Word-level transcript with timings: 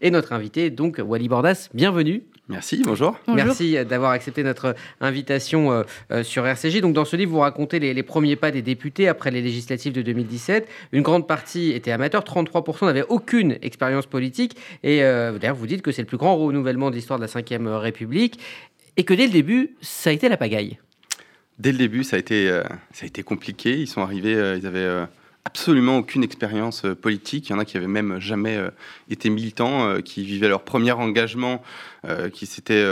Et 0.00 0.12
notre 0.12 0.32
invité, 0.32 0.70
donc 0.70 1.00
Wally 1.04 1.28
Bordas, 1.28 1.70
bienvenue. 1.74 2.22
Merci, 2.48 2.82
bonjour. 2.84 3.18
Merci 3.26 3.84
d'avoir 3.84 4.12
accepté 4.12 4.44
notre 4.44 4.76
invitation 5.00 5.72
euh, 5.72 5.82
euh, 6.12 6.22
sur 6.22 6.46
RCJ. 6.46 6.80
Donc, 6.80 6.94
dans 6.94 7.04
ce 7.04 7.16
livre, 7.16 7.32
vous 7.32 7.40
racontez 7.40 7.80
les, 7.80 8.02
premiers 8.04 8.36
pas 8.36 8.52
des 8.52 8.62
députés 8.62 9.08
après 9.08 9.32
les 9.32 9.42
législatives 9.42 9.92
de 9.92 10.00
2017. 10.00 10.68
Une 10.92 11.02
grande 11.02 11.26
partie 11.26 11.72
était 11.72 11.90
amateur, 11.90 12.22
33% 12.22 12.86
n'avaient 12.86 13.04
aucune 13.08 13.58
expérience 13.60 14.06
politique. 14.06 14.56
Et 14.84 15.02
euh, 15.02 15.36
d'ailleurs, 15.36 15.56
vous 15.56 15.66
dites 15.66 15.82
que 15.82 15.90
c'est 15.90 16.02
le 16.02 16.06
plus 16.06 16.16
grand 16.16 16.36
renouvellement 16.36 16.90
de 16.90 16.94
l'histoire 16.94 17.18
de 17.18 17.26
la 17.26 17.58
Ve 17.58 17.80
République 17.80 18.38
et 18.96 19.02
que 19.02 19.14
dès 19.14 19.26
le 19.26 19.32
début, 19.32 19.74
ça 19.80 20.10
a 20.10 20.12
été 20.12 20.28
la 20.28 20.36
pagaille. 20.36 20.78
Dès 21.58 21.72
le 21.72 21.78
début, 21.78 22.04
ça 22.04 22.14
a 22.14 22.18
été, 22.20 22.48
ça 22.92 23.02
a 23.02 23.06
été 23.06 23.24
compliqué. 23.24 23.76
Ils 23.76 23.88
sont 23.88 24.00
arrivés, 24.00 24.54
ils 24.56 24.66
avaient 24.66 25.06
absolument 25.48 25.96
aucune 25.96 26.22
expérience 26.22 26.84
euh, 26.84 26.94
politique. 26.94 27.48
Il 27.48 27.52
y 27.52 27.54
en 27.54 27.58
a 27.58 27.64
qui 27.64 27.78
avaient 27.78 27.86
même 27.86 28.20
jamais 28.20 28.56
euh, 28.56 28.68
été 29.08 29.30
militants, 29.30 29.88
euh, 29.88 30.00
qui 30.00 30.22
vivaient 30.22 30.48
leur 30.48 30.62
premier 30.62 30.92
engagement, 30.92 31.62
qui 32.32 32.46
s'étaient 32.46 32.86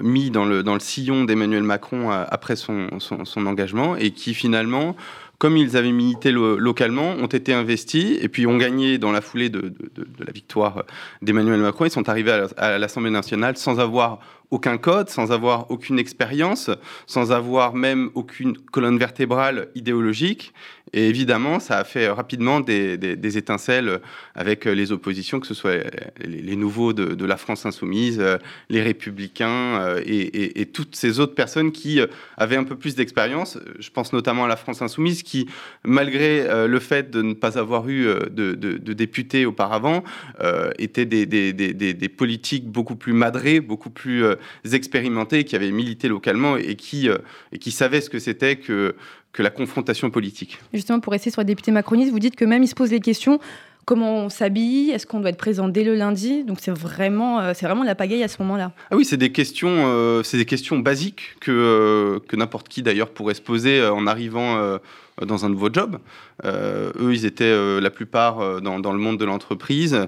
mis 0.00 0.30
dans 0.30 0.46
le, 0.46 0.64
sillon 0.80 1.24
d'Emmanuel 1.24 1.62
Macron 1.62 2.10
après 2.10 2.56
son, 2.56 2.88
engagement 3.36 3.96
et 3.96 4.12
qui 4.12 4.32
finalement 4.32 4.96
comme 5.38 5.58
ils 5.58 5.76
avaient 5.76 5.92
milité 5.92 6.32
localement, 6.32 7.10
ont 7.10 7.26
été 7.26 7.52
investis 7.52 8.18
et 8.22 8.28
puis 8.28 8.46
ont 8.46 8.56
gagné 8.56 8.96
dans 8.96 9.12
la 9.12 9.20
foulée 9.20 9.50
de, 9.50 9.74
la 10.24 10.32
victoire 10.32 10.84
d'Emmanuel 11.20 11.60
Macron. 11.60 11.84
Ils 11.84 11.90
sont 11.90 12.08
arrivés 12.08 12.46
à 12.56 12.78
l'Assemblée 12.78 13.10
nationale 13.10 13.58
sans 13.58 13.78
avoir 13.78 14.20
aucun 14.50 14.78
code, 14.78 15.08
sans 15.08 15.32
avoir 15.32 15.70
aucune 15.70 15.98
expérience, 15.98 16.70
sans 17.06 17.32
avoir 17.32 17.74
même 17.74 18.10
aucune 18.14 18.56
colonne 18.56 18.98
vertébrale 18.98 19.68
idéologique. 19.74 20.54
Et 20.96 21.08
évidemment, 21.08 21.58
ça 21.58 21.78
a 21.78 21.84
fait 21.84 22.08
rapidement 22.08 22.60
des, 22.60 23.36
étincelles 23.36 24.00
avec 24.36 24.64
les 24.64 24.92
oppositions, 24.92 25.40
que 25.40 25.46
ce 25.46 25.54
soit 25.54 25.82
les, 26.24 26.54
nouveaux 26.54 26.92
de, 26.92 27.24
la 27.24 27.36
France 27.36 27.66
insoumise, 27.66 28.22
les 28.70 28.80
républicains 28.80 29.80
euh, 29.80 30.02
et, 30.06 30.66
toutes 30.66 30.94
ces 30.96 31.20
autres 31.20 31.34
personnes 31.34 31.72
qui 31.72 32.00
euh, 32.00 32.06
avaient 32.36 32.56
un 32.56 32.64
peu 32.64 32.76
plus 32.76 32.94
d'expérience. 32.94 33.58
Je 33.78 33.90
pense 33.90 34.12
notamment 34.12 34.44
à 34.44 34.48
la 34.48 34.56
France 34.56 34.82
insoumise 34.82 35.22
qui, 35.22 35.48
malgré 35.84 36.42
euh, 36.42 36.66
le 36.68 36.78
fait 36.78 37.10
de 37.10 37.22
ne 37.22 37.34
pas 37.34 37.58
avoir 37.58 37.88
eu 37.88 38.04
de, 38.30 38.54
députés 38.94 39.46
auparavant, 39.46 40.04
étaient 40.78 41.06
des, 41.06 42.08
politiques 42.08 42.66
beaucoup 42.66 42.96
plus 42.96 43.12
madrés, 43.12 43.60
beaucoup 43.60 43.90
plus 43.90 44.24
expérimentés, 44.72 45.44
qui 45.44 45.56
avaient 45.56 45.72
milité 45.72 46.06
localement 46.08 46.56
et 46.56 46.76
qui, 46.76 47.08
et 47.52 47.58
qui 47.58 47.72
savaient 47.72 48.00
ce 48.00 48.10
que 48.10 48.18
c'était 48.18 48.56
que 48.56 48.94
que 49.34 49.42
la 49.42 49.50
confrontation 49.50 50.08
politique. 50.10 50.58
Justement, 50.72 51.00
pour 51.00 51.12
rester 51.12 51.30
sur 51.30 51.42
les 51.42 51.46
députés 51.46 51.72
macronistes, 51.72 52.10
vous 52.10 52.18
dites 52.18 52.36
que 52.36 52.46
même 52.46 52.62
ils 52.62 52.68
se 52.68 52.74
posent 52.74 52.92
les 52.92 53.00
questions 53.00 53.38
comment 53.84 54.24
on 54.24 54.28
s'habille, 54.28 54.90
est-ce 54.90 55.06
qu'on 55.06 55.20
doit 55.20 55.30
être 55.30 55.38
présent 55.38 55.68
dès 55.68 55.84
le 55.84 55.94
lundi? 55.94 56.44
Donc 56.44 56.58
c'est 56.60 56.70
vraiment, 56.70 57.40
euh, 57.40 57.52
c'est 57.54 57.66
vraiment 57.66 57.84
la 57.84 57.94
pagaille 57.94 58.22
à 58.22 58.28
ce 58.28 58.40
moment-là. 58.42 58.72
Ah 58.90 58.96
oui, 58.96 59.04
c'est 59.04 59.16
des 59.16 59.32
questions, 59.32 59.68
euh, 59.86 60.22
c'est 60.22 60.36
des 60.36 60.44
questions 60.44 60.78
basiques 60.78 61.36
que, 61.40 61.50
euh, 61.50 62.18
que 62.26 62.36
n'importe 62.36 62.68
qui 62.68 62.82
d'ailleurs 62.82 63.10
pourrait 63.10 63.34
se 63.34 63.42
poser 63.42 63.84
en 63.86 64.06
arrivant 64.06 64.78
dans 65.22 65.44
un 65.44 65.48
nouveau 65.48 65.68
job. 65.72 65.98
Euh, 66.44 66.92
eux, 66.98 67.12
ils 67.12 67.24
étaient 67.24 67.44
euh, 67.44 67.80
la 67.80 67.90
plupart 67.90 68.40
euh, 68.40 68.60
dans, 68.60 68.80
dans, 68.80 68.92
le 68.92 68.98
monde 68.98 69.18
de 69.18 69.24
l'entreprise. 69.24 69.98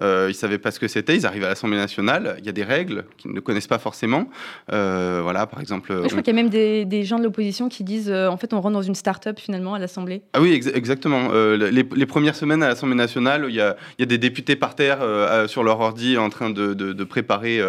ils 0.00 0.34
savaient 0.34 0.58
pas 0.58 0.70
ce 0.70 0.80
que 0.80 0.88
c'était. 0.88 1.16
Ils 1.16 1.26
arrivent 1.26 1.44
à 1.44 1.48
l'Assemblée 1.48 1.76
nationale. 1.76 2.36
Il 2.38 2.46
y 2.46 2.48
a 2.48 2.52
des 2.52 2.64
règles 2.64 3.04
qu'ils 3.16 3.32
ne 3.32 3.40
connaissent 3.40 3.66
pas 3.66 3.78
forcément. 3.78 4.28
voilà, 4.68 5.46
par 5.46 5.60
exemple. 5.60 5.92
je 6.02 6.08
crois 6.08 6.22
qu'il 6.22 6.34
y 6.34 6.38
a 6.38 6.42
même 6.42 6.50
des, 6.50 6.84
des 6.84 7.04
gens 7.04 7.18
de 7.18 7.24
l'opposition 7.24 7.68
qui 7.68 7.84
disent 7.84 8.12
en 8.12 8.36
fait, 8.36 8.52
on 8.52 8.60
rentre 8.60 8.74
dans 8.74 8.82
une 8.82 8.94
start-up 8.94 9.38
finalement 9.38 9.74
à 9.74 9.78
l'Assemblée. 9.78 10.22
Ah 10.32 10.40
oui, 10.40 10.52
exactement. 10.52 11.30
Les, 11.32 11.70
les, 11.70 12.06
premières 12.06 12.34
semaines 12.34 12.62
à 12.62 12.68
l'Assemblée 12.68 12.96
nationale, 12.96 13.46
il 13.48 13.54
y, 13.54 13.60
a, 13.60 13.76
il 13.98 14.02
y, 14.02 14.04
a, 14.04 14.06
des 14.06 14.18
députés 14.18 14.56
par 14.56 14.74
terre 14.74 14.98
sur 15.46 15.62
leur 15.62 15.80
ordi 15.80 16.16
en 16.18 16.30
train 16.30 16.50
de, 16.50 16.74
de, 16.74 17.04
préparer 17.04 17.60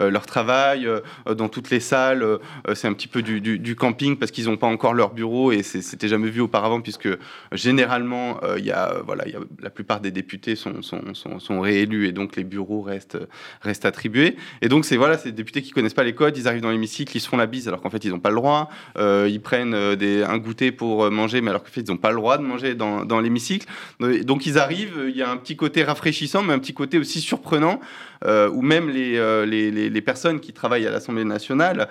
leur 0.00 0.26
travail. 0.26 0.88
dans 1.36 1.48
toutes 1.48 1.70
les 1.70 1.80
salles, 1.80 2.38
c'est 2.74 2.88
un 2.88 2.92
petit 2.92 3.08
peu 3.08 3.22
du, 3.22 3.40
du, 3.40 3.58
du 3.58 3.76
camping 3.76 4.16
parce 4.16 4.30
qu'ils 4.30 4.46
n'ont 4.46 4.56
pas 4.56 4.66
encore 4.66 4.94
leur 4.94 5.12
bureau 5.12 5.52
et 5.52 5.62
c'était 5.62 6.08
jamais 6.08 6.30
vu 6.30 6.40
auparavant 6.46 6.80
puisque 6.80 7.08
généralement, 7.52 8.42
euh, 8.42 8.58
il 8.58 8.64
y 8.64 8.70
a, 8.70 9.02
voilà, 9.04 9.28
y 9.28 9.34
a, 9.34 9.40
la 9.60 9.70
plupart 9.70 10.00
des 10.00 10.10
députés 10.10 10.56
sont, 10.56 10.82
sont, 10.82 11.14
sont, 11.14 11.60
réélus 11.60 12.06
et 12.06 12.12
donc 12.12 12.36
les 12.36 12.44
bureaux 12.44 12.80
restent, 12.80 13.18
restent 13.60 13.84
attribués. 13.84 14.36
Et 14.62 14.68
donc, 14.68 14.84
c'est 14.84 14.96
voilà, 14.96 15.18
ces 15.18 15.32
députés 15.32 15.62
qui 15.62 15.70
connaissent 15.70 15.94
pas 15.94 16.04
les 16.04 16.14
codes, 16.14 16.36
ils 16.36 16.48
arrivent 16.48 16.62
dans 16.62 16.70
l'hémicycle, 16.70 17.16
ils 17.16 17.20
se 17.20 17.28
font 17.28 17.36
la 17.36 17.46
bise 17.46 17.68
alors 17.68 17.80
qu'en 17.80 17.90
fait, 17.90 18.04
ils 18.04 18.10
n'ont 18.10 18.20
pas 18.20 18.30
le 18.30 18.36
droit. 18.36 18.70
Euh, 18.98 19.28
ils 19.30 19.40
prennent 19.40 19.74
euh, 19.74 19.96
des, 19.96 20.22
un 20.22 20.38
goûter 20.38 20.72
pour 20.72 21.10
manger, 21.10 21.40
mais 21.40 21.50
alors 21.50 21.62
qu'en 21.62 21.70
fait, 21.70 21.82
ils 21.82 21.90
n'ont 21.90 21.96
pas 21.96 22.10
le 22.10 22.16
droit 22.16 22.38
de 22.38 22.42
manger 22.42 22.74
dans, 22.74 23.04
dans 23.04 23.20
l'hémicycle. 23.20 23.66
Donc, 24.00 24.46
ils 24.46 24.58
arrivent, 24.58 25.06
il 25.08 25.16
y 25.16 25.22
a 25.22 25.30
un 25.30 25.36
petit 25.36 25.56
côté 25.56 25.84
rafraîchissant, 25.84 26.42
mais 26.42 26.52
un 26.52 26.58
petit 26.58 26.74
côté 26.74 26.98
aussi 26.98 27.20
surprenant, 27.20 27.80
où 28.24 28.62
même 28.62 28.88
les, 28.88 29.46
les, 29.46 29.90
les, 29.90 30.00
personnes 30.00 30.40
qui 30.40 30.52
travaillent 30.52 30.86
à 30.86 30.90
l'Assemblée 30.90 31.24
nationale, 31.24 31.88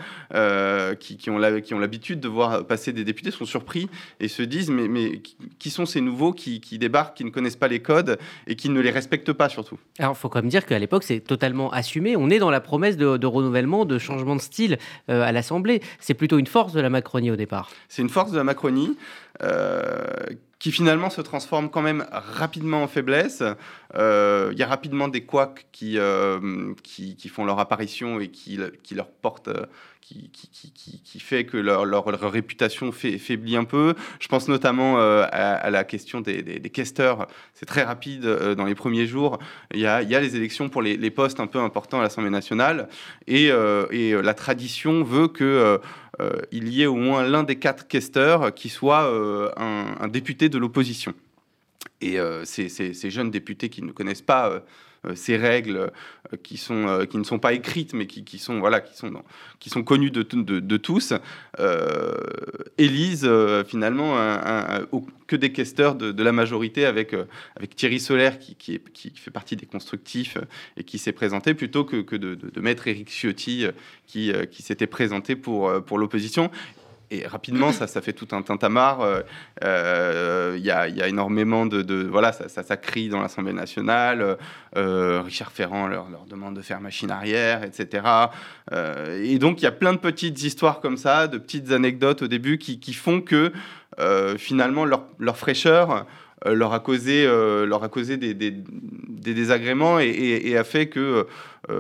qui, 1.00 1.18
qui, 1.18 1.30
ont 1.30 1.38
l'habitude 1.38 2.20
de 2.20 2.28
voir 2.28 2.66
passer 2.66 2.94
des 2.94 3.04
députés, 3.04 3.32
sont 3.32 3.46
surpris 3.46 3.88
et 4.20 4.28
se 4.28 4.42
disent, 4.46 4.70
mais, 4.70 4.88
mais 4.88 5.22
qui 5.60 5.70
sont 5.70 5.86
ces 5.86 6.02
nouveaux 6.02 6.34
qui, 6.34 6.60
débarquent, 6.78 7.18
qui 7.18 7.26
ne 7.26 7.30
connaissent 7.30 7.56
pas 7.56 7.68
les 7.68 7.82
codes 7.82 8.18
et 8.48 8.56
qui 8.56 8.70
ne 8.70 8.80
les 8.80 8.92
respectent 8.92 9.34
pas 9.34 9.50
surtout 9.50 9.80
Alors, 10.00 10.14
il 10.14 10.20
faut 10.20 10.30
quand 10.30 10.42
même 10.42 10.50
dire 10.50 10.66
qu'à 10.66 10.80
l'époque, 10.80 11.04
c'est 11.04 11.20
totalement 11.20 11.72
assumé. 11.72 12.16
On 12.16 12.30
est 12.30 12.40
dans 12.40 12.52
la 12.52 12.62
promesse 12.62 12.98
de, 12.98 13.26
renouvellement, 13.26 13.86
de 13.86 13.98
changement 13.98 14.36
de 14.36 14.42
style 14.42 14.78
euh, 15.10 15.24
à 15.24 15.32
l'Assemblée. 15.32 15.82
C'est 16.00 16.14
plutôt 16.14 16.38
une 16.38 16.48
force 16.48 16.74
de 16.74 16.82
la 16.82 16.90
Macronie 16.90 17.32
au 17.32 17.36
départ. 17.36 17.70
C'est 17.90 18.02
une 18.02 18.10
force 18.10 18.32
de 18.32 18.38
la 18.38 18.44
Macronie. 18.44 18.98
Euh, 19.44 20.06
qui 20.58 20.72
finalement 20.72 21.10
se 21.10 21.20
transforme 21.20 21.70
quand 21.70 21.82
même 21.82 22.06
rapidement 22.10 22.82
en 22.82 22.88
faiblesse. 22.88 23.44
Euh, 23.96 24.50
il 24.54 24.58
y 24.58 24.64
a 24.64 24.68
rapidement 24.68 25.10
des 25.10 25.26
couacs 25.26 25.68
qui, 25.74 26.00
qui, 26.82 27.18
qui, 27.18 27.28
font 27.28 27.44
leur 27.44 27.60
apparition 27.60 28.22
et 28.22 28.30
qui, 28.30 28.58
qui 28.82 28.96
leur 28.96 29.10
portent 29.10 29.50
qui, 31.04 31.20
fait 31.20 31.46
que 31.46 31.58
leur, 31.58 32.06
réputation 32.32 32.92
fait, 32.92 33.18
faiblit 33.18 33.56
un 33.56 33.64
peu. 33.64 33.96
Je 34.20 34.28
pense 34.28 34.48
notamment 34.48 35.00
euh, 35.00 35.26
à, 35.32 35.70
la 35.70 35.84
question 35.84 36.22
des, 36.22 36.42
des. 36.42 36.72
C'est 36.76 37.66
très 37.66 37.84
rapide 37.84 38.26
euh, 38.26 38.54
dans 38.54 38.66
les 38.66 38.76
premiers 38.76 39.08
jours. 39.08 39.40
Il 39.74 39.80
y 39.80 39.88
a, 39.88 40.02
les 40.02 40.36
élections 40.36 40.70
pour 40.70 40.82
les, 40.82 41.12
postes 41.12 41.40
un 41.40 41.48
peu 41.48 41.60
importants 41.60 42.00
à 42.00 42.04
l'Assemblée 42.04 42.30
nationale. 42.30 42.88
Et, 43.28 43.50
euh, 43.50 44.22
la 44.22 44.34
tradition 44.34 45.04
veut 45.04 45.28
que... 45.28 45.80
il 46.52 46.70
y 46.70 46.84
ait 46.84 46.86
au 46.86 46.96
moins 46.96 47.28
l'un 47.28 47.44
des 47.44 47.58
quatre 47.58 47.88
questeurs 47.88 48.54
qui 48.54 48.70
soit 48.70 49.12
un, 49.58 50.08
député 50.08 50.50
de 50.50 50.58
l'opposition. 50.58 51.14
Et 52.02 52.18
ces, 52.44 52.70
ces, 52.70 53.10
jeunes 53.10 53.32
députés 53.32 53.70
qui 53.70 53.82
ne 53.82 53.92
connaissent 53.92 54.22
pas 54.22 54.64
euh, 55.06 55.16
ces 55.16 55.38
règles 55.38 55.78
euh, 55.78 56.38
qui, 56.44 56.58
sont, 56.58 56.88
euh, 56.88 57.06
qui 57.06 57.18
ne 57.18 57.24
sont 57.24 57.40
pas 57.40 57.54
écrites, 57.54 57.94
mais 57.94 58.08
qui, 58.08 58.38
sont, 58.38 58.60
voilà, 58.60 58.80
qui 58.82 58.96
sont, 58.96 59.12
qui 59.60 59.70
sont 59.70 59.84
connues 59.84 60.12
de, 60.12 60.24
tous, 60.78 61.14
élisent 62.78 63.30
finalement 63.68 64.16
que 65.28 65.36
des 65.36 65.52
questeurs 65.52 65.96
de, 65.96 66.24
la 66.24 66.32
majorité 66.32 66.86
avec, 66.86 67.16
avec 67.56 67.76
Thierry 67.76 68.00
Solaire 68.00 68.40
qui, 68.40 68.56
qui, 68.56 69.12
fait 69.16 69.32
partie 69.32 69.56
des 69.56 69.66
constructifs 69.66 70.38
et 70.78 70.84
qui 70.84 70.98
s'est 70.98 71.12
présenté 71.12 71.54
plutôt 71.54 71.84
que, 71.86 71.98
que 72.02 72.16
de, 72.16 72.60
mettre 72.60 72.88
Éric 72.88 73.10
Ciotti 73.10 73.66
qui, 74.08 74.32
qui 74.52 74.64
s'était 74.64 74.88
présenté 74.88 75.36
pour, 75.36 75.84
pour 75.84 75.98
l'opposition 75.98 76.52
et 77.12 77.28
rapidement, 77.28 77.72
ça, 77.72 77.88
fait 78.02 78.14
tout 78.14 78.28
un 78.32 78.42
tintamarre. 78.42 79.00
Il 79.02 79.06
euh, 79.64 80.56
euh, 80.56 80.58
y, 80.60 80.72
a, 80.72 81.08
énormément 81.08 81.66
de, 81.66 82.08
voilà, 82.08 82.32
ça, 82.32 82.78
crie 82.78 83.10
dans 83.10 83.22
l'Assemblée 83.22 83.54
nationale. 83.54 84.38
Euh, 84.76 85.22
Richard 85.22 85.52
Ferrand 85.52 85.88
leur, 85.88 86.08
demande 86.28 86.56
de 86.56 86.62
faire 86.62 86.82
machine 86.82 87.12
arrière, 87.12 87.64
etc. 87.64 88.04
et 89.22 89.38
donc, 89.38 89.62
il 89.62 89.66
y 89.66 89.68
a 89.68 89.72
plein 89.72 89.94
de 89.94 90.00
petites 90.00 90.42
histoires 90.44 90.82
comme 90.82 90.98
ça, 90.98 91.28
de 91.28 91.38
petites 91.38 91.72
anecdotes 91.72 92.24
au 92.24 92.28
début 92.28 92.58
qui, 92.58 92.94
font 92.94 93.22
que 93.22 93.52
finalement 94.38 94.86
leur, 94.86 95.38
fraîcheur 95.38 96.06
leur 96.46 96.74
a 96.74 96.80
causé, 96.80 97.26
leur 97.26 97.84
a 97.84 97.90
causé 97.90 98.18
des, 98.18 98.34
désagréments 98.34 100.00
et, 100.00 100.58
a 100.58 100.64
fait 100.64 100.88
que 100.88 101.28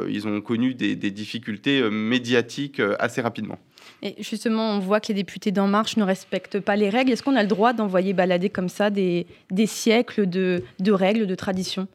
ils 0.07 0.27
ont 0.27 0.39
connu 0.41 0.75
des 0.75 1.11
difficultés 1.11 1.89
médiatiques 1.89 2.81
assez 2.99 3.21
rapidement. 3.21 3.59
Et 4.01 4.15
justement, 4.21 4.71
on 4.71 4.79
voit 4.79 4.99
que 4.99 5.07
les 5.07 5.13
députés 5.13 5.51
d'En 5.51 5.67
Marche 5.67 5.97
ne 5.97 6.03
respectent 6.03 6.59
pas 6.59 6.75
les 6.75 6.89
règles. 6.89 7.11
Est-ce 7.11 7.23
qu'on 7.23 7.35
a 7.35 7.41
le 7.41 7.47
droit 7.47 7.73
d'envoyer 7.73 8.13
balader 8.13 8.49
comme 8.49 8.69
ça 8.69 8.89
des, 8.89 9.25
siècles 9.65 10.27
de, 10.27 10.61
règles, 10.87 11.27
de 11.27 11.35
traditions? 11.35 11.87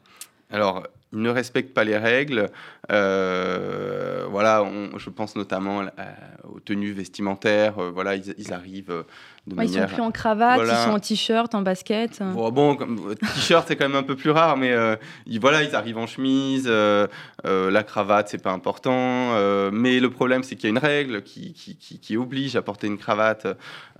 Ils 1.13 1.21
ne 1.21 1.29
respectent 1.29 1.73
pas 1.73 1.83
les 1.83 1.97
règles. 1.97 2.49
Euh, 2.91 4.25
voilà, 4.29 4.65
je 4.97 5.09
pense 5.09 5.35
notamment 5.35 5.83
aux 6.43 6.59
tenues 6.59 6.93
vestimentaires. 6.93 7.79
Euh, 7.79 7.91
voilà, 7.91 8.15
ils, 8.15 8.53
arrivent 8.53 8.91
euh, 8.91 9.03
de 9.45 9.55
manière... 9.55 9.83
Ils 9.83 9.89
sont 9.89 9.95
plus 9.95 10.03
en 10.03 10.11
cravate, 10.11 10.61
ils 10.63 10.85
sont 10.85 10.91
en 10.91 10.99
t-shirt, 10.99 11.53
en 11.53 11.61
basket. 11.61 12.21
Bon, 12.21 12.49
bon 12.51 12.77
t-shirt 13.35 13.67
c'est 13.67 13.75
quand 13.75 13.87
même 13.87 13.97
un 13.97 14.03
peu 14.03 14.15
plus 14.15 14.31
rare, 14.31 14.55
mais 14.55 14.73
ils, 15.25 15.39
voilà, 15.39 15.63
ils 15.63 15.75
arrivent 15.75 15.97
en 15.97 16.07
chemise. 16.07 16.67
la 16.67 17.83
cravate 17.83 18.29
c'est 18.29 18.41
pas 18.41 18.51
important, 18.51 19.35
mais 19.71 19.99
le 19.99 20.09
problème 20.09 20.43
c'est 20.43 20.55
qu'il 20.55 20.65
y 20.65 20.67
a 20.67 20.69
une 20.69 20.77
règle 20.77 21.23
qui, 21.23 21.53
qui, 21.53 21.75
qui, 21.75 21.99
qui, 21.99 22.17
oblige 22.17 22.55
à 22.55 22.61
porter 22.61 22.87
une 22.87 22.97
cravate 22.97 23.47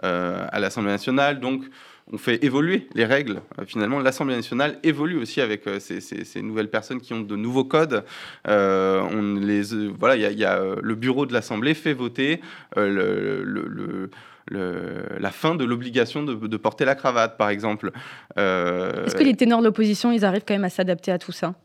à 0.01 0.59
l'Assemblée 0.59 0.91
nationale, 0.91 1.39
donc 1.39 1.63
on 2.11 2.17
fait 2.17 2.43
évoluer 2.43 2.87
les 2.93 3.05
règles. 3.05 3.41
finalement, 3.65 3.99
l'Assemblée 3.99 4.35
nationale 4.35 4.79
évolue 4.83 5.17
aussi 5.17 5.41
avec 5.41 5.63
ces, 5.79 6.41
nouvelles 6.41 6.69
personnes 6.69 6.99
qui 6.99 7.13
ont 7.13 7.21
de 7.21 7.35
nouveaux 7.35 7.63
codes. 7.63 8.03
on 8.45 9.35
les, 9.41 9.63
voilà, 9.97 10.15
il 10.15 10.39
y, 10.39 10.45
a 10.45 10.61
le 10.81 10.95
bureau 10.95 11.25
de 11.25 11.33
l'Assemblée 11.33 11.73
fait 11.73 11.93
voter 11.93 12.41
le, 12.75 14.09
la 14.49 15.31
fin 15.31 15.55
de 15.55 15.63
l'obligation 15.63 16.23
de, 16.23 16.57
porter 16.57 16.85
la 16.85 16.95
cravate, 16.95 17.37
par 17.37 17.49
exemple. 17.49 17.91
Est-ce 18.35 19.15
que 19.15 19.23
les 19.23 19.35
ténors 19.35 19.59
de 19.59 19.65
l'opposition, 19.65 20.11
ils 20.11 20.25
arrivent 20.25 20.43
quand 20.45 20.53
même 20.53 20.65
à 20.65 20.69
s'adapter 20.69 21.11
à 21.11 21.17
tout 21.17 21.31
ça? 21.31 21.55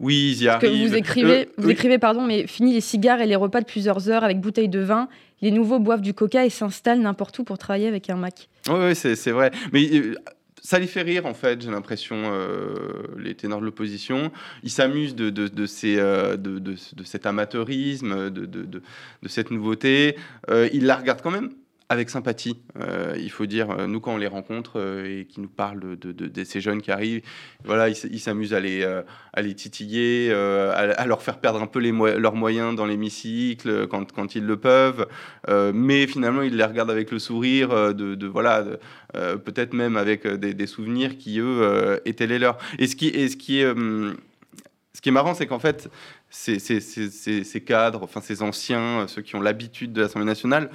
Oui, 0.00 0.36
ils 0.36 0.42
y 0.44 0.46
Parce 0.46 0.62
Que 0.62 0.66
vous 0.68 0.94
écrivez, 0.94 1.48
vous 1.56 1.70
écrivez, 1.70 1.98
pardon, 1.98 2.22
mais 2.22 2.46
fini 2.46 2.72
les 2.72 2.80
cigares 2.80 3.20
et 3.20 3.26
les 3.26 3.36
repas 3.36 3.60
de 3.60 3.66
plusieurs 3.66 4.08
heures 4.08 4.22
avec 4.22 4.40
bouteilles 4.40 4.68
de 4.68 4.80
vin, 4.80 5.08
les 5.40 5.50
nouveaux 5.50 5.78
boivent 5.78 6.00
du 6.00 6.14
coca 6.14 6.44
et 6.44 6.50
s'installent 6.50 7.00
n'importe 7.00 7.38
où 7.38 7.44
pour 7.44 7.58
travailler 7.58 7.88
avec 7.88 8.10
un 8.10 8.16
Mac. 8.16 8.48
Oui, 8.68 8.94
c'est 8.94 9.30
vrai. 9.30 9.50
Mais 9.72 9.88
euh, 9.92 10.14
ça 10.62 10.78
les 10.78 10.86
fait 10.86 11.02
rire, 11.02 11.26
en 11.26 11.34
fait, 11.34 11.60
j'ai 11.62 11.70
l'impression, 11.70 12.16
euh, 12.16 12.74
les 13.18 13.34
ténors 13.34 13.60
de 13.60 13.64
l'opposition. 13.64 14.32
Ils 14.62 14.70
s'amusent 14.70 15.14
de, 15.14 15.30
de, 15.30 15.48
de, 15.48 15.66
ces, 15.66 15.96
euh, 15.98 16.36
de, 16.36 16.74
cet 17.04 17.26
amateurisme, 17.26 18.30
de, 18.30 18.46
de, 18.46 18.82
cette 19.26 19.50
nouveauté. 19.50 20.16
ils 20.72 20.84
la 20.84 20.96
regardent 20.96 21.22
quand 21.22 21.30
même 21.30 21.50
avec 21.90 22.10
sympathie. 22.10 22.58
Euh, 22.78 23.14
il 23.18 23.30
faut 23.30 23.46
dire, 23.46 23.70
euh, 23.70 23.86
nous, 23.86 24.00
quand 24.00 24.12
on 24.12 24.18
les 24.18 24.26
rencontre 24.26 24.78
euh, 24.78 25.20
et 25.20 25.24
qui 25.24 25.40
nous 25.40 25.48
parlent 25.48 25.80
de, 25.98 26.44
ces 26.44 26.60
jeunes 26.60 26.82
qui 26.82 26.90
arrivent, 26.90 27.22
voilà, 27.64 27.88
ils 27.88 28.20
s'amusent 28.20 28.52
à 28.54 28.60
les, 28.60 28.84
à 28.84 29.42
les 29.42 29.54
titiller, 29.54 30.32
à, 30.32 31.06
leur 31.06 31.22
faire 31.22 31.38
perdre 31.38 31.62
un 31.62 31.66
peu 31.66 31.78
les 31.78 31.92
leurs 31.92 32.34
moyens 32.34 32.76
dans 32.76 32.86
l'hémicycle 32.86 33.86
quand, 33.88 34.34
ils 34.34 34.44
le 34.44 34.56
peuvent. 34.56 35.06
mais 35.74 36.06
finalement, 36.06 36.42
ils 36.42 36.56
les 36.56 36.64
regardent 36.64 36.90
avec 36.90 37.10
le 37.10 37.18
sourire, 37.18 37.94
de, 37.94 38.26
voilà, 38.26 38.64
peut-être 39.12 39.74
même 39.74 39.96
avec 39.96 40.26
des, 40.26 40.66
souvenirs 40.66 41.18
qui, 41.18 41.40
eux, 41.40 42.00
étaient 42.04 42.26
les 42.26 42.38
leurs. 42.38 42.58
Et 42.78 42.86
ce 42.86 42.96
qui, 42.96 43.08
est. 43.08 43.28
ce 43.28 43.36
qui 43.36 43.58
est 43.60 45.12
marrant, 45.12 45.34
c'est 45.34 45.46
qu'en 45.46 45.58
fait, 45.58 45.90
ces, 46.30 46.58
ces, 46.58 47.60
cadres, 47.64 48.02
enfin 48.04 48.20
ces 48.20 48.42
anciens, 48.42 49.06
ceux 49.08 49.22
qui 49.22 49.34
ont 49.36 49.42
l'habitude 49.42 49.92
de 49.92 50.02
l'Assemblée 50.02 50.26
nationale, 50.26 50.70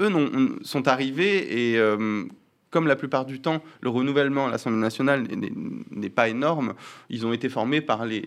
eux 0.00 0.58
sont 0.62 0.88
arrivés 0.88 1.72
et 1.72 1.78
euh, 1.78 2.24
comme 2.70 2.86
la 2.86 2.96
plupart 2.96 3.26
du 3.26 3.40
temps, 3.40 3.62
le 3.80 3.90
renouvellement 3.90 4.46
à 4.46 4.50
l'Assemblée 4.50 4.78
nationale 4.78 5.26
n'est 5.90 6.10
pas 6.10 6.28
énorme, 6.28 6.74
ils 7.08 7.26
ont 7.26 7.32
été 7.32 7.48
formés 7.48 7.80
par 7.80 8.06
les, 8.06 8.22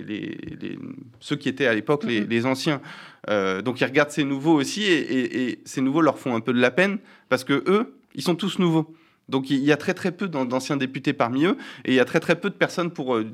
ceux 1.19 1.35
qui 1.35 1.49
étaient 1.49 1.65
à 1.65 1.73
l'époque 1.73 2.03
les, 2.03 2.25
mm-hmm. 2.25 2.45
anciens. 2.45 2.81
Euh, 3.29 3.61
donc 3.61 3.79
ils 3.81 3.85
regardent 3.85 4.11
ces 4.11 4.25
nouveaux 4.25 4.53
aussi, 4.53 4.83
et, 4.83 5.59
ces 5.65 5.81
nouveaux 5.81 6.01
leur 6.01 6.19
font 6.19 6.35
un 6.35 6.41
peu 6.41 6.53
de 6.53 6.59
la 6.59 6.71
peine, 6.71 6.99
parce 7.29 7.43
que 7.43 7.63
eux, 7.67 7.95
ils 8.15 8.21
sont 8.21 8.35
tous 8.35 8.59
nouveaux. 8.59 8.93
Donc 9.29 9.49
il 9.49 9.63
y 9.63 9.71
a 9.71 9.77
très 9.77 9.93
très 9.93 10.11
peu 10.11 10.27
d'anciens 10.27 10.75
députés 10.75 11.13
parmi 11.13 11.45
eux, 11.45 11.57
et 11.85 11.91
il 11.91 11.95
y 11.95 11.99
a 12.01 12.05
très 12.05 12.19
très 12.19 12.35
peu 12.35 12.49
de 12.49 12.55
personnes 12.55 12.91
pour 12.91 13.15
euh, 13.15 13.25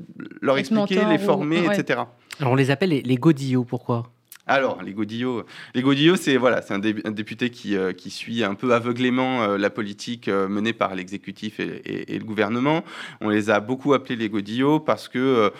leur 0.41 0.57
expliquer, 0.59 1.03
les 1.05 1.17
former, 1.17 1.65
etc. 1.65 2.01
Alors 2.39 2.53
on 2.53 2.55
les 2.55 2.69
appelle 2.69 2.89
les, 2.89 3.01
les 3.01 3.17
godillots, 3.17 3.63
pourquoi? 3.63 4.11
Alors, 4.49 4.81
les 4.81 4.93
Godillots, 4.93 5.45
les 5.75 6.17
c'est 6.17 6.37
voilà, 6.37 6.63
c'est 6.63 6.73
un, 6.73 6.79
député 6.79 7.51
qui, 7.51 7.77
euh, 7.77 7.93
qui, 7.93 8.09
suit 8.09 8.43
un 8.43 8.55
peu 8.55 8.73
aveuglément 8.73 9.43
euh, 9.43 9.57
la 9.59 9.69
politique 9.69 10.27
euh, 10.27 10.47
menée 10.47 10.73
par 10.73 10.95
l'exécutif 10.95 11.59
et, 11.59 12.17
le 12.17 12.25
gouvernement. 12.25 12.83
On 13.21 13.29
les 13.29 13.51
a 13.51 13.59
beaucoup 13.59 13.93
appelés 13.93 14.15
les 14.15 14.27
Godillots 14.27 14.79
parce 14.79 15.07
que, 15.07 15.51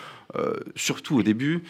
surtout 0.74 1.18
au 1.18 1.22
début, 1.22 1.62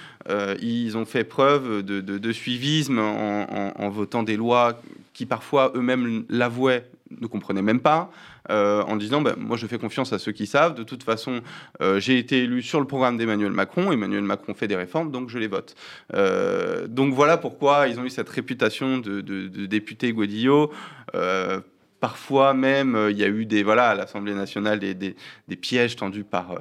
ils 0.62 0.96
ont 0.96 1.04
fait 1.04 1.24
preuve 1.24 1.82
de, 1.82 2.32
suivisme 2.32 2.98
en, 2.98 3.88
votant 3.90 4.22
des 4.22 4.36
lois 4.36 4.80
qui 5.12 5.26
parfois 5.26 5.72
eux-mêmes 5.74 6.24
l'avouaient 6.30 6.86
ne 7.18 7.26
comprenaient 7.26 7.62
même 7.62 7.80
pas, 7.80 8.10
euh, 8.50 8.82
en 8.82 8.96
disant 8.96 9.20
ben, 9.20 9.34
Moi, 9.38 9.56
je 9.56 9.66
fais 9.66 9.78
confiance 9.78 10.12
à 10.12 10.18
ceux 10.18 10.32
qui 10.32 10.46
savent. 10.46 10.74
De 10.74 10.82
toute 10.82 11.02
façon, 11.02 11.40
euh, 11.80 12.00
j'ai 12.00 12.18
été 12.18 12.44
élu 12.44 12.62
sur 12.62 12.80
le 12.80 12.86
programme 12.86 13.16
d'Emmanuel 13.16 13.52
Macron. 13.52 13.92
Emmanuel 13.92 14.22
Macron 14.22 14.54
fait 14.54 14.68
des 14.68 14.76
réformes, 14.76 15.10
donc 15.10 15.28
je 15.28 15.38
les 15.38 15.48
vote. 15.48 15.74
Euh, 16.14 16.86
donc 16.86 17.14
voilà 17.14 17.36
pourquoi 17.36 17.88
ils 17.88 17.98
ont 17.98 18.04
eu 18.04 18.10
cette 18.10 18.28
réputation 18.28 18.98
de, 18.98 19.20
de, 19.20 19.66
député 19.66 20.12
Godillot. 20.12 20.72
parfois 22.00 22.54
même, 22.54 23.08
il 23.10 23.18
y 23.18 23.24
a 23.24 23.28
eu 23.28 23.44
des, 23.44 23.62
voilà, 23.62 23.90
à 23.90 23.94
l'Assemblée 23.94 24.34
nationale 24.34 24.78
des, 24.78 25.56
pièges 25.56 25.96
tendus 25.96 26.24
par 26.24 26.54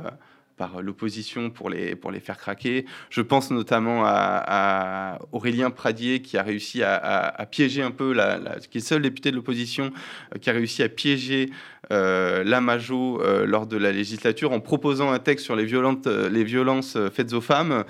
par 0.59 0.81
l'opposition 0.81 1.49
pour 1.49 1.69
les, 1.69 1.95
pour 1.95 2.11
les 2.11 2.19
faire 2.19 2.37
craquer. 2.37 2.85
Je 3.09 3.21
pense 3.21 3.49
notamment 3.49 4.03
à, 4.05 5.17
Aurélien 5.31 5.71
Pradier 5.71 6.21
qui 6.21 6.37
a 6.37 6.43
réussi 6.43 6.83
à, 6.83 7.47
piéger 7.49 7.81
un 7.81 7.91
peu, 7.91 8.11
la, 8.13 8.39
qui 8.69 8.77
est 8.77 8.81
le 8.81 8.85
seul 8.85 9.01
député 9.01 9.31
de 9.31 9.37
l'opposition 9.37 9.91
euh, 10.35 10.37
qui 10.37 10.49
a 10.49 10.53
réussi 10.53 10.83
à 10.83 10.89
piéger 10.89 11.49
euh, 11.91 12.43
la 12.43 12.59
Majo 12.59 13.21
euh, 13.21 13.45
lors 13.45 13.67
de 13.67 13.77
la 13.77 13.93
législature 13.93 14.51
en 14.51 14.59
proposant 14.59 15.11
un 15.11 15.19
texte 15.19 15.45
sur 15.45 15.55
les, 15.55 15.65
les 15.65 16.43
violences 16.43 16.97
faites 17.13 17.31
aux 17.31 17.41
femmes 17.41 17.85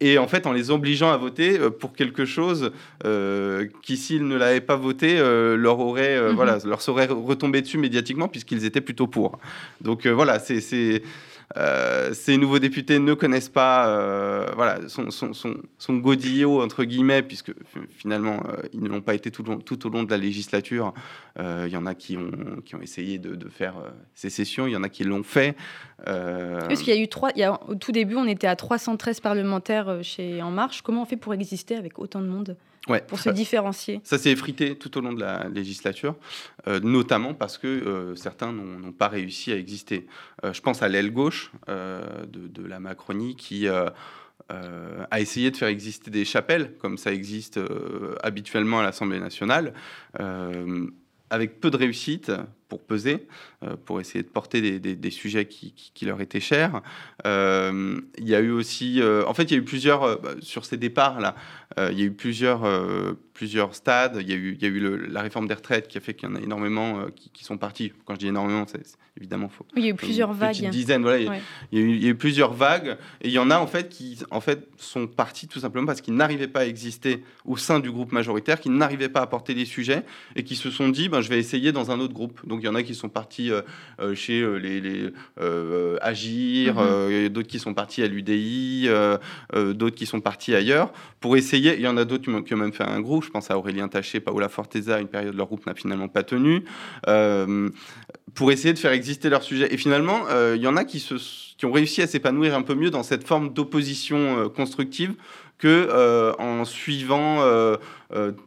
et 0.00 0.18
en 0.18 0.26
fait 0.26 0.46
en 0.46 0.52
les 0.52 0.70
obligeant 0.70 1.10
à 1.10 1.16
voter 1.16 1.58
euh, 1.58 1.70
pour 1.70 1.92
quelque 1.92 2.24
chose 2.24 2.72
euh, 3.04 3.66
qui 3.82 3.96
s'ils 3.96 4.26
ne 4.26 4.36
l'avaient 4.36 4.60
pas 4.60 4.76
voté 4.76 5.18
euh, 5.18 5.56
leur 5.56 5.78
aurait 5.78 6.20
mhm. 6.20 6.34
voilà 6.34 6.58
leur 6.64 6.82
serait 6.82 7.06
retombé 7.06 7.60
dessus 7.62 7.78
médiatiquement 7.78 8.28
puisqu'ils 8.28 8.64
étaient 8.64 8.80
plutôt 8.80 9.06
pour 9.06 9.38
donc 9.80 10.06
voilà 10.06 10.38
c'est 10.38 11.02
euh, 11.56 12.14
ces 12.14 12.36
nouveaux 12.36 12.60
députés 12.60 12.98
ne 13.00 13.14
connaissent 13.14 13.48
pas 13.48 13.88
euh, 13.88 14.46
voilà, 14.54 14.88
son, 14.88 15.10
son, 15.10 15.32
son, 15.32 15.96
godillot, 15.96 16.62
entre 16.62 16.84
guillemets, 16.84 17.22
puisque 17.22 17.52
finalement, 17.90 18.40
euh, 18.48 18.62
ils 18.72 18.80
ne 18.80 18.88
l'ont 18.88 19.00
pas 19.00 19.14
été 19.14 19.32
tout, 19.32 19.42
au 19.50 19.90
long 19.90 20.02
de 20.04 20.10
la 20.10 20.16
législature. 20.16 20.94
Il 21.38 21.68
y 21.68 21.76
en 21.76 21.86
a 21.86 21.94
qui 21.94 22.16
ont, 22.16 22.30
qui 22.64 22.74
ont 22.74 22.82
essayé 22.82 23.18
de, 23.18 23.34
de 23.34 23.48
faire 23.48 23.74
sécession, 24.14 24.66
il 24.66 24.72
y 24.72 24.76
en 24.76 24.82
a 24.82 24.88
qui 24.88 25.04
l'ont 25.04 25.22
fait. 25.22 25.56
Parce 26.04 26.82
qu'il 26.82 26.94
y 26.94 26.98
a 26.98 27.00
eu 27.00 27.08
trois, 27.08 27.30
au 27.68 27.74
tout 27.74 27.92
début, 27.92 28.16
on 28.16 28.26
était 28.26 28.46
à 28.46 28.56
313 28.56 29.20
parlementaires 29.20 29.98
chez 30.02 30.42
En 30.42 30.50
Marche. 30.50 30.82
Comment 30.82 31.02
on 31.02 31.06
fait 31.06 31.16
pour 31.16 31.34
exister 31.34 31.76
avec 31.76 31.98
autant 31.98 32.20
de 32.20 32.26
monde? 32.26 32.56
Pour 33.06 33.18
se 33.18 33.30
différencier. 33.30 34.00
Ça 34.04 34.18
s'est 34.18 34.30
effrité 34.30 34.76
tout 34.76 34.96
au 34.96 35.00
long 35.00 35.12
de 35.12 35.20
la 35.20 35.48
législature, 35.48 36.16
euh, 36.66 36.80
notamment 36.80 37.34
parce 37.34 37.58
que 37.58 37.66
euh, 37.66 38.16
certains 38.16 38.52
n'ont 38.52 38.92
pas 38.92 39.08
réussi 39.08 39.52
à 39.52 39.56
exister. 39.56 40.06
Euh, 40.44 40.52
je 40.52 40.60
pense 40.60 40.82
à 40.82 40.88
l'aile 40.88 41.12
gauche 41.12 41.52
de, 41.68 42.66
la 42.66 42.80
Macronie 42.80 43.36
qui 43.36 43.66
a 43.68 43.92
essayé 45.18 45.50
de 45.50 45.56
faire 45.56 45.68
exister 45.68 46.10
des 46.10 46.24
chapelles, 46.24 46.76
comme 46.78 46.98
ça 46.98 47.12
existe 47.12 47.58
habituellement 48.22 48.80
à 48.80 48.82
l'Assemblée 48.82 49.18
nationale, 49.18 49.72
avec 51.30 51.60
peu 51.60 51.70
de 51.70 51.76
réussite 51.76 52.30
pour 52.70 52.80
peser, 52.80 53.26
pour 53.84 54.00
essayer 54.00 54.22
de 54.22 54.28
porter 54.28 54.80
des, 54.80 55.10
sujets 55.10 55.46
qui, 55.46 56.06
leur 56.06 56.22
étaient 56.22 56.40
chers. 56.40 56.80
il 57.24 58.02
y 58.18 58.34
a 58.34 58.40
eu 58.40 58.50
aussi, 58.50 59.02
en 59.26 59.34
fait, 59.34 59.42
il 59.42 59.50
y 59.50 59.54
a 59.54 59.58
eu 59.58 59.64
plusieurs, 59.64 60.18
sur 60.40 60.64
ces 60.64 60.78
départs-là, 60.78 61.34
il 61.78 61.98
y 61.98 62.02
a 62.02 62.04
eu 62.06 62.12
plusieurs 62.12 62.62
plusieurs 63.40 63.74
stades. 63.74 64.18
Il 64.20 64.28
y 64.28 64.34
a 64.34 64.36
eu, 64.36 64.54
il 64.60 64.62
y 64.62 64.66
a 64.66 64.68
eu 64.68 65.06
la 65.08 65.22
réforme 65.22 65.48
des 65.48 65.54
retraites 65.54 65.88
qui 65.88 65.96
a 65.96 66.02
fait 66.02 66.12
qu'il 66.12 66.28
y 66.28 66.32
en 66.32 66.34
a 66.34 66.40
énormément 66.40 67.00
euh, 67.00 67.06
qui, 67.32 67.42
sont 67.42 67.56
partis. 67.56 67.90
Quand 68.04 68.12
je 68.12 68.18
dis 68.18 68.26
énormément, 68.26 68.66
c'est 68.70 68.82
évidemment 69.16 69.48
faux. 69.48 69.64
Il 69.76 69.82
y 69.82 69.86
a 69.86 69.90
eu 69.92 69.94
plusieurs 69.94 70.34
vagues. 70.34 70.60
Une 70.60 70.68
dizaine, 70.68 71.00
voilà. 71.00 71.16
Il, 71.20 71.24
y 71.24 71.30
a 71.30 71.86
eu, 71.86 71.90
il, 71.94 72.04
y 72.04 72.06
a 72.06 72.10
eu, 72.10 72.14
plusieurs 72.14 72.52
vagues. 72.52 72.98
Et 73.22 73.28
il 73.28 73.32
y 73.32 73.38
en 73.38 73.50
a 73.50 73.58
en 73.58 73.66
fait 73.66 73.88
qui 73.88 74.18
en 74.30 74.42
fait, 74.42 74.68
sont 74.76 75.06
partis 75.06 75.48
tout 75.48 75.58
simplement 75.58 75.86
parce 75.86 76.02
qu'ils 76.02 76.12
n'arrivaient 76.12 76.48
pas 76.48 76.60
à 76.60 76.66
exister 76.66 77.24
au 77.46 77.56
sein 77.56 77.80
du 77.80 77.90
groupe 77.90 78.12
majoritaire, 78.12 78.60
qui 78.60 78.68
n'arrivaient 78.68 79.08
pas 79.08 79.22
à 79.22 79.26
porter 79.26 79.54
des 79.54 79.64
sujets 79.64 80.02
et 80.36 80.44
qui 80.44 80.54
se 80.54 80.70
sont 80.70 80.90
dit 80.90 81.08
ben, 81.08 81.22
je 81.22 81.30
vais 81.30 81.38
essayer 81.38 81.72
dans 81.72 81.90
un 81.90 81.98
autre 81.98 82.12
groupe. 82.12 82.46
Donc 82.46 82.60
il 82.62 82.66
y 82.66 82.68
en 82.68 82.74
a 82.74 82.82
qui 82.82 82.94
sont 82.94 83.08
partis 83.08 83.50
euh, 83.50 83.62
euh, 84.00 84.14
chez 84.14 84.46
les, 84.60 84.82
les 84.82 85.08
Agir, 86.02 86.74
mm-hmm. 86.74 87.28
d'autres 87.30 87.48
qui 87.48 87.58
sont 87.58 87.72
partis 87.72 88.02
à 88.02 88.06
l'UDI, 88.06 88.90
d'autres 89.54 89.96
qui 89.96 90.04
sont 90.04 90.20
partis 90.20 90.54
ailleurs 90.54 90.92
pour 91.20 91.38
essayer. 91.38 91.74
Il 91.76 91.80
y 91.80 91.88
en 91.88 91.96
a 91.96 92.04
d'autres 92.04 92.24
qui 92.42 92.54
ont 92.54 92.58
même 92.58 92.74
fait 92.74 92.84
un 92.84 93.00
groupe 93.00 93.29
je 93.30 93.32
pense 93.32 93.48
à 93.52 93.56
Aurélien 93.56 93.86
Taché, 93.86 94.18
Paola 94.18 94.48
Forteza, 94.48 94.98
une 94.98 95.06
période 95.06 95.36
leur 95.36 95.46
groupe 95.46 95.64
n'a 95.64 95.74
finalement 95.74 96.08
pas 96.08 96.24
tenu, 96.24 96.64
euh, 97.06 97.70
pour 98.34 98.50
essayer 98.50 98.74
de 98.74 98.78
faire 98.78 98.90
exister 98.90 99.28
leur 99.28 99.44
sujet. 99.44 99.72
Et 99.72 99.76
finalement, 99.76 100.22
euh, 100.30 100.54
il 100.56 100.62
y 100.62 100.66
en 100.66 100.76
a 100.76 100.82
qui, 100.82 101.00
ont 101.62 101.70
réussi 101.70 102.02
à 102.02 102.08
s'épanouir 102.08 102.56
un 102.56 102.62
peu 102.62 102.74
mieux 102.74 102.90
dans 102.90 103.04
cette 103.04 103.24
forme 103.24 103.52
d'opposition 103.52 104.16
euh, 104.18 104.48
constructive 104.48 105.14
que 105.60 106.34
en 106.38 106.64
suivant 106.64 107.38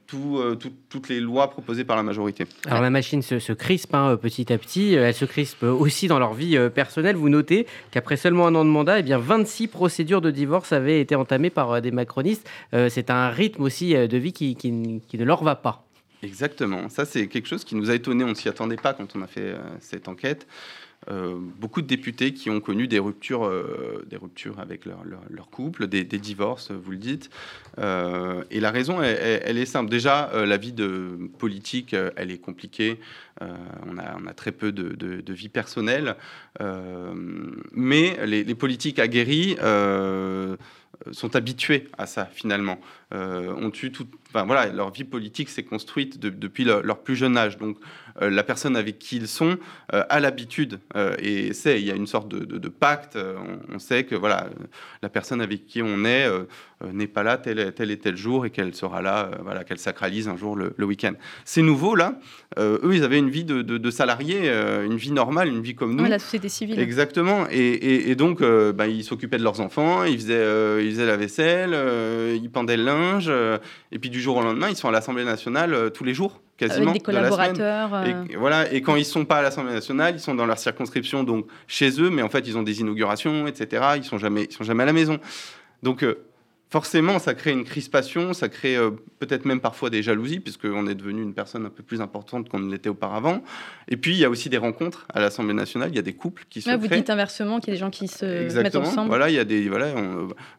toutes 0.08 1.10
les 1.10 1.20
lois 1.20 1.50
proposées 1.50 1.84
par 1.84 1.96
la 1.96 2.04
majorité. 2.04 2.46
Alors 2.66 2.82
la 2.82 2.90
machine 2.90 3.22
se, 3.22 3.54
crispe 3.54 3.94
hein, 3.94 4.18
petit 4.18 4.52
à 4.52 4.58
petit, 4.58 4.96
elle 4.96 5.14
se 5.14 5.26
crispe 5.26 5.64
aussi 5.64 6.08
dans 6.08 6.20
leur 6.20 6.34
vie 6.34 6.58
personnelle. 6.74 7.16
Vous 7.16 7.30
notez 7.30 7.68
qu'après 7.92 8.18
seulement 8.18 8.48
un 8.48 8.56
an 8.56 8.66
de 8.66 8.70
mandat, 8.70 9.00
eh 9.00 9.04
bien 9.04 9.18
26 9.18 9.68
procédures 9.68 10.22
de 10.22 10.32
divorce 10.32 10.74
avaient 10.74 11.00
été 11.00 11.16
entamées 11.16 11.50
par 11.50 11.82
des 11.82 11.92
macronistes. 11.92 12.50
C'est 12.72 13.10
un 13.10 13.30
rythme 13.30 13.64
aussi 13.64 13.94
de 13.94 14.18
vie 14.18 14.34
qui, 14.34 14.56
qui, 14.56 14.72
ne 14.72 15.24
leur 15.24 15.44
va 15.44 15.56
pas. 15.56 15.86
Exactement, 16.24 16.90
ça 16.90 17.06
c'est 17.06 17.28
quelque 17.28 17.48
chose 17.48 17.64
qui 17.64 17.76
nous 17.76 17.92
a 17.92 17.96
étonné, 17.96 18.24
on 18.24 18.30
ne 18.30 18.34
s'y 18.34 18.48
attendait 18.48 18.78
pas 18.78 18.94
quand 18.94 19.16
on 19.16 19.22
a 19.22 19.28
fait 19.28 19.56
cette 19.80 20.08
enquête. 20.08 20.48
Beaucoup 21.60 21.82
de 21.82 21.88
députés 21.88 22.34
qui 22.34 22.50
ont 22.50 22.60
connu 22.60 22.88
des 22.88 23.00
ruptures, 23.00 23.52
des 24.08 24.18
ruptures 24.18 24.60
avec 24.60 24.86
leur, 24.86 25.50
couple, 25.50 25.88
des, 25.88 26.04
divorces, 26.04 26.72
vous 26.72 26.92
le 26.92 26.98
dites. 26.98 27.30
et 27.78 28.60
la 28.60 28.72
raison, 28.72 29.02
elle, 29.02 29.58
est 29.58 29.66
simple. 29.66 29.90
Déjà, 29.90 30.32
la 30.34 30.58
vie 30.58 30.74
de 30.74 31.30
politique, 31.40 31.96
elle 32.16 32.32
est 32.32 32.38
compliquée. 32.38 33.00
on, 33.42 33.98
a, 33.98 34.16
on, 34.18 34.34
très 34.34 34.52
peu 34.52 34.72
de, 34.72 35.34
vie 35.34 35.50
personnelle. 35.50 36.16
mais 37.74 38.18
les, 38.26 38.56
politiques 38.56 39.00
aguerris 39.00 39.58
sont 41.12 41.36
habitués 41.36 41.88
à 41.98 42.06
ça 42.06 42.26
finalement. 42.26 42.80
Euh, 43.14 43.54
ont 43.54 43.72
eu 43.82 43.92
tout, 43.92 44.08
enfin, 44.34 44.46
voilà, 44.46 44.68
leur 44.72 44.92
vie 44.92 45.04
politique 45.04 45.50
s'est 45.50 45.64
construite 45.64 46.20
depuis 46.20 46.64
leur, 46.64 47.00
plus 47.00 47.16
jeune 47.16 47.38
âge. 47.38 47.58
Donc 47.58 47.78
euh, 48.22 48.30
la 48.30 48.44
personne 48.44 48.76
avec 48.76 49.00
qui 49.00 49.18
ils 49.18 49.28
sont 49.28 49.58
euh, 49.94 50.04
a 50.10 50.20
l'habitude 50.20 50.80
et 51.20 51.54
sait, 51.54 51.80
il 51.80 51.86
y 51.86 51.92
a 51.92 51.96
une 51.96 52.08
sorte 52.08 52.30
de, 52.30 52.68
pacte. 52.70 53.18
On, 53.74 53.80
sait 53.80 54.04
que 54.04 54.16
voilà, 54.16 54.48
la 55.02 55.10
personne 55.10 55.42
avec 55.42 55.66
qui 55.66 55.82
on 55.82 56.06
est 56.06 56.28
n'est 56.92 57.08
pas 57.08 57.24
là 57.24 57.38
tel, 57.38 57.74
tel 57.74 57.92
et 57.92 57.98
tel 57.98 58.18
jour 58.18 58.46
et 58.46 58.50
qu'elle 58.50 58.74
sera 58.76 59.02
là, 59.02 59.32
voilà, 59.44 59.64
qu'elle 59.64 59.78
sacralise 59.78 60.28
un 60.28 60.38
jour 60.38 60.56
le, 60.56 60.74
week-end. 60.86 61.14
Ces 61.46 61.62
nouveaux 61.62 61.96
là, 61.96 62.20
eux, 62.58 62.92
ils 62.94 63.04
avaient 63.04 63.20
une 63.20 63.30
vie 63.30 63.44
de, 63.44 63.92
salariés, 63.92 64.50
une 64.50 64.98
vie 64.98 65.12
normale, 65.12 65.48
une 65.48 65.62
vie 65.62 65.76
comme 65.76 65.96
nous. 65.96 66.06
la 66.06 66.20
société 66.20 66.50
civile. 66.50 66.80
Exactement. 66.80 67.46
Et, 67.52 68.16
donc, 68.16 68.42
bah, 68.42 68.88
ils 68.88 69.04
s'occupaient 69.04 69.38
de 69.38 69.44
leurs 69.44 69.62
enfants, 69.62 70.04
ils 70.04 70.18
faisaient, 70.18 70.86
ils 70.86 70.92
faisaient 70.92 71.06
la 71.06 71.18
vaisselle, 71.18 71.76
ils 72.42 72.50
pendaient 72.50 72.78
le 72.78 72.84
linge 72.84 73.30
euh, 73.44 73.58
et 73.92 74.00
puis 74.00 74.10
du 74.10 74.22
jour 74.24 74.38
au 74.38 74.42
lendemain, 74.42 74.70
ils 74.70 74.76
sont 74.76 74.88
à 74.88 74.92
l'Assemblée 74.92 75.24
nationale 75.24 75.74
euh, 75.74 75.90
tous 75.90 76.04
les 76.04 76.14
jours, 76.14 76.42
quasiment. 76.58 76.90
Avec 76.90 77.02
des 77.02 77.06
collaborateurs. 77.06 78.06
Et, 78.06 78.14
euh. 78.14 78.38
voilà, 78.38 78.72
et 78.74 78.82
quand 78.82 78.96
ils 78.96 79.06
sont 79.06 79.26
pas 79.26 79.38
à 79.38 79.42
l'Assemblée 79.44 79.74
nationale, 79.74 80.16
ils 80.16 80.20
sont 80.20 80.36
dans 80.36 80.46
leur 80.46 80.58
circonscription, 80.58 81.24
donc 81.24 81.46
chez 81.68 82.02
eux, 82.02 82.10
mais 82.10 82.22
en 82.22 82.30
fait, 82.30 82.48
ils 82.48 82.58
ont 82.58 82.64
des 82.64 82.82
inaugurations, 82.82 83.46
etc. 83.46 83.84
Ils 83.98 84.04
sont 84.04 84.18
jamais, 84.18 84.46
ils 84.46 84.54
sont 84.54 84.64
jamais 84.64 84.84
à 84.84 84.88
la 84.88 84.94
maison. 84.94 85.20
Donc 85.84 86.04
forcément, 86.74 87.20
ça 87.20 87.36
crée 87.36 87.52
une 87.52 87.66
crispation, 87.66 88.34
ça 88.34 88.50
crée 88.50 88.76
euh, 88.76 88.90
peut-être 89.20 89.46
même 89.46 89.60
parfois 89.60 89.92
des 89.92 90.02
jalousies, 90.02 90.40
puisqu'on 90.40 90.88
est 90.88 90.96
devenu 90.96 91.22
une 91.22 91.36
personne 91.36 91.68
un 91.68 91.70
peu 91.70 91.84
plus 91.84 92.02
importante 92.02 92.50
qu'on 92.50 92.58
ne 92.58 92.72
l'était 92.72 92.90
auparavant. 92.90 93.44
Et 93.88 93.96
puis, 93.96 94.14
il 94.14 94.18
y 94.18 94.26
a 94.26 94.30
aussi 94.32 94.50
des 94.50 94.58
rencontres 94.58 95.06
à 95.14 95.22
l'Assemblée 95.22 95.54
nationale, 95.54 95.90
il 95.92 95.96
y 95.96 96.00
a 96.00 96.02
des 96.02 96.14
couples 96.14 96.46
qui 96.50 96.64
se 96.64 96.76
Vous 96.76 96.88
dites 96.88 97.12
inversement 97.12 97.60
qu'il 97.60 97.68
y 97.68 97.74
a 97.74 97.76
des 97.76 97.80
gens 97.80 97.92
qui 97.92 98.08
se 98.08 98.26
mettent 98.60 98.76
ensemble. 98.76 99.10
Voilà, 99.10 99.30
il 99.30 99.36
y 99.36 99.40
a 99.40 99.46
des, 99.46 99.70
voilà, 99.70 99.94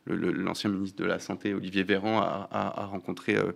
l'ancien 0.07 0.71
ministre 0.71 1.03
de 1.03 1.05
la 1.05 1.19
Santé, 1.19 1.53
Olivier 1.53 1.83
Véran, 1.83 2.21
a, 2.21 2.87
rencontré 2.93 3.35
euh, 3.35 3.51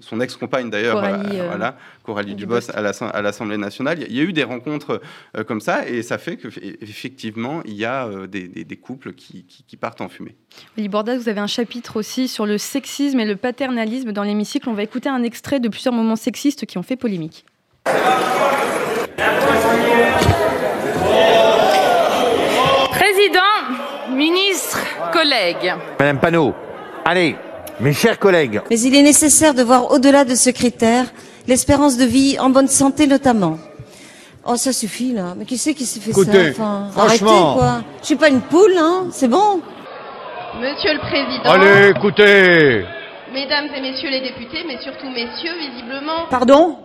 son 0.00 0.20
ex-compagne 0.20 0.70
d'ailleurs, 0.70 1.00
Coralie, 1.00 1.40
euh, 1.40 1.46
voilà, 1.48 1.76
Coralie 2.02 2.34
Dubos, 2.34 2.70
à 2.72 3.22
l'Assemblée 3.22 3.56
nationale. 3.56 4.04
Il 4.08 4.14
y 4.14 4.20
a 4.20 4.22
eu 4.22 4.32
des 4.32 4.44
rencontres 4.44 5.00
comme 5.46 5.60
ça, 5.60 5.88
et 5.88 6.02
ça 6.02 6.18
fait 6.18 6.36
qu'effectivement, 6.36 7.62
il 7.64 7.74
y 7.74 7.84
a 7.84 8.08
des, 8.26 8.76
couples 8.76 9.12
qui, 9.12 9.76
partent 9.80 10.00
en 10.00 10.08
fumée. 10.08 10.36
Oli 10.78 10.88
Bordas, 10.88 11.16
vous 11.16 11.28
avez 11.28 11.40
un 11.40 11.46
chapitre 11.46 11.96
aussi 11.96 12.28
sur 12.28 12.46
le 12.46 12.58
sexisme 12.58 13.18
et 13.20 13.26
le 13.26 13.36
paternalisme 13.36 14.12
dans 14.12 14.22
l'hémicycle. 14.22 14.68
On 14.68 14.74
va 14.74 14.82
écouter 14.82 15.08
un 15.08 15.22
extrait 15.22 15.60
de 15.60 15.68
plusieurs 15.68 15.94
moments 15.94 16.16
sexistes 16.16 16.66
qui 16.66 16.78
ont 16.78 16.82
fait 16.82 16.96
polémique. 16.96 17.44
Président, 22.90 24.14
ministre, 24.14 24.78
collègues. 25.12 25.74
Madame 25.98 26.20
Panot, 26.20 26.54
allez, 27.04 27.36
mes 27.82 27.92
chers 27.92 28.18
collègues. 28.18 28.62
Mais 28.70 28.80
il 28.80 28.94
est 28.94 29.02
nécessaire 29.02 29.54
de 29.54 29.62
voir 29.62 29.90
au-delà 29.90 30.24
de 30.24 30.34
ce 30.34 30.50
critère 30.50 31.06
l'espérance 31.46 31.96
de 31.98 32.04
vie 32.04 32.38
en 32.38 32.48
bonne 32.48 32.68
santé 32.68 33.06
notamment. 33.06 33.58
Oh, 34.46 34.56
ça 34.56 34.72
suffit 34.72 35.12
là. 35.12 35.34
Mais 35.36 35.44
qui 35.44 35.58
c'est 35.58 35.74
qui 35.74 35.84
s'est 35.84 36.00
fait 36.00 36.12
ça? 36.12 36.20
Enfin, 36.50 36.88
Arrêtez 36.96 37.24
quoi. 37.24 37.82
Je 38.00 38.06
suis 38.06 38.16
pas 38.16 38.28
une 38.28 38.40
poule, 38.40 38.74
hein. 38.78 39.06
C'est 39.10 39.28
bon? 39.28 39.60
Monsieur 40.60 40.92
le 40.94 41.00
Président. 41.00 41.44
Allez, 41.44 41.90
écoutez. 41.96 42.84
Mesdames 43.32 43.68
et 43.74 43.80
messieurs 43.80 44.10
les 44.10 44.20
députés, 44.20 44.64
mais 44.66 44.78
surtout 44.82 45.08
messieurs, 45.08 45.54
visiblement. 45.58 46.26
Pardon? 46.30 46.76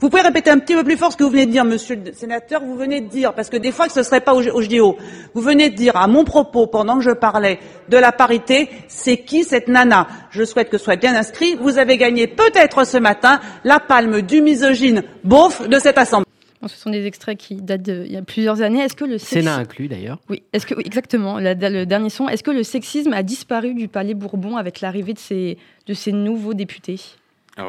Vous 0.00 0.08
pouvez 0.08 0.22
répéter 0.22 0.48
un 0.48 0.58
petit 0.58 0.74
peu 0.74 0.82
plus 0.82 0.96
fort 0.96 1.12
ce 1.12 1.16
que 1.18 1.24
vous 1.24 1.30
venez 1.30 1.44
de 1.44 1.50
dire, 1.50 1.64
monsieur 1.64 1.94
le 1.94 2.12
sénateur. 2.14 2.62
Vous 2.64 2.74
venez 2.74 3.02
de 3.02 3.08
dire, 3.08 3.34
parce 3.34 3.50
que 3.50 3.58
des 3.58 3.70
fois 3.70 3.86
que 3.86 3.92
ce 3.92 3.98
ne 3.98 4.04
serait 4.04 4.22
pas 4.22 4.32
au, 4.34 4.62
JO, 4.62 4.96
vous 5.34 5.42
venez 5.42 5.68
de 5.68 5.76
dire 5.76 5.94
à 5.96 6.06
mon 6.06 6.24
propos, 6.24 6.66
pendant 6.66 6.96
que 6.96 7.04
je 7.04 7.10
parlais 7.10 7.58
de 7.90 7.98
la 7.98 8.10
parité, 8.10 8.70
c'est 8.88 9.18
qui 9.18 9.44
cette 9.44 9.68
nana? 9.68 10.08
Je 10.30 10.42
souhaite 10.44 10.70
que 10.70 10.78
ce 10.78 10.84
soit 10.84 10.96
bien 10.96 11.14
inscrit. 11.14 11.54
Vous 11.60 11.76
avez 11.76 11.98
gagné 11.98 12.26
peut-être 12.26 12.86
ce 12.86 12.96
matin 12.96 13.40
la 13.62 13.78
palme 13.78 14.22
du 14.22 14.40
misogyne 14.40 15.02
beauf 15.22 15.68
de 15.68 15.78
cette 15.78 15.98
Assemblée 15.98 16.26
ce 16.68 16.76
sont 16.76 16.90
des 16.90 17.06
extraits 17.06 17.38
qui 17.38 17.54
datent 17.56 17.80
d'il 17.80 18.12
y 18.12 18.18
a 18.18 18.22
plusieurs 18.22 18.60
années. 18.60 18.80
Est-ce 18.80 18.94
que 18.94 19.06
le 19.06 19.16
sexisme... 19.16 19.40
Sénat 19.40 19.56
inclus 19.56 19.88
d'ailleurs. 19.88 20.18
Oui, 20.28 20.42
est-ce 20.52 20.66
que 20.66 20.74
exactement 20.84 21.38
le 21.40 21.54
dernier 21.84 22.10
son. 22.10 22.28
Est-ce 22.28 22.42
que 22.42 22.50
le 22.50 22.62
sexisme 22.62 23.14
a 23.14 23.22
disparu 23.22 23.72
du 23.72 23.88
Palais 23.88 24.12
Bourbon 24.12 24.56
avec 24.56 24.82
l'arrivée 24.82 25.14
de 25.14 25.18
ces 25.18 25.56
de 25.86 25.94
ces 25.94 26.12
nouveaux 26.12 26.52
députés? 26.52 27.00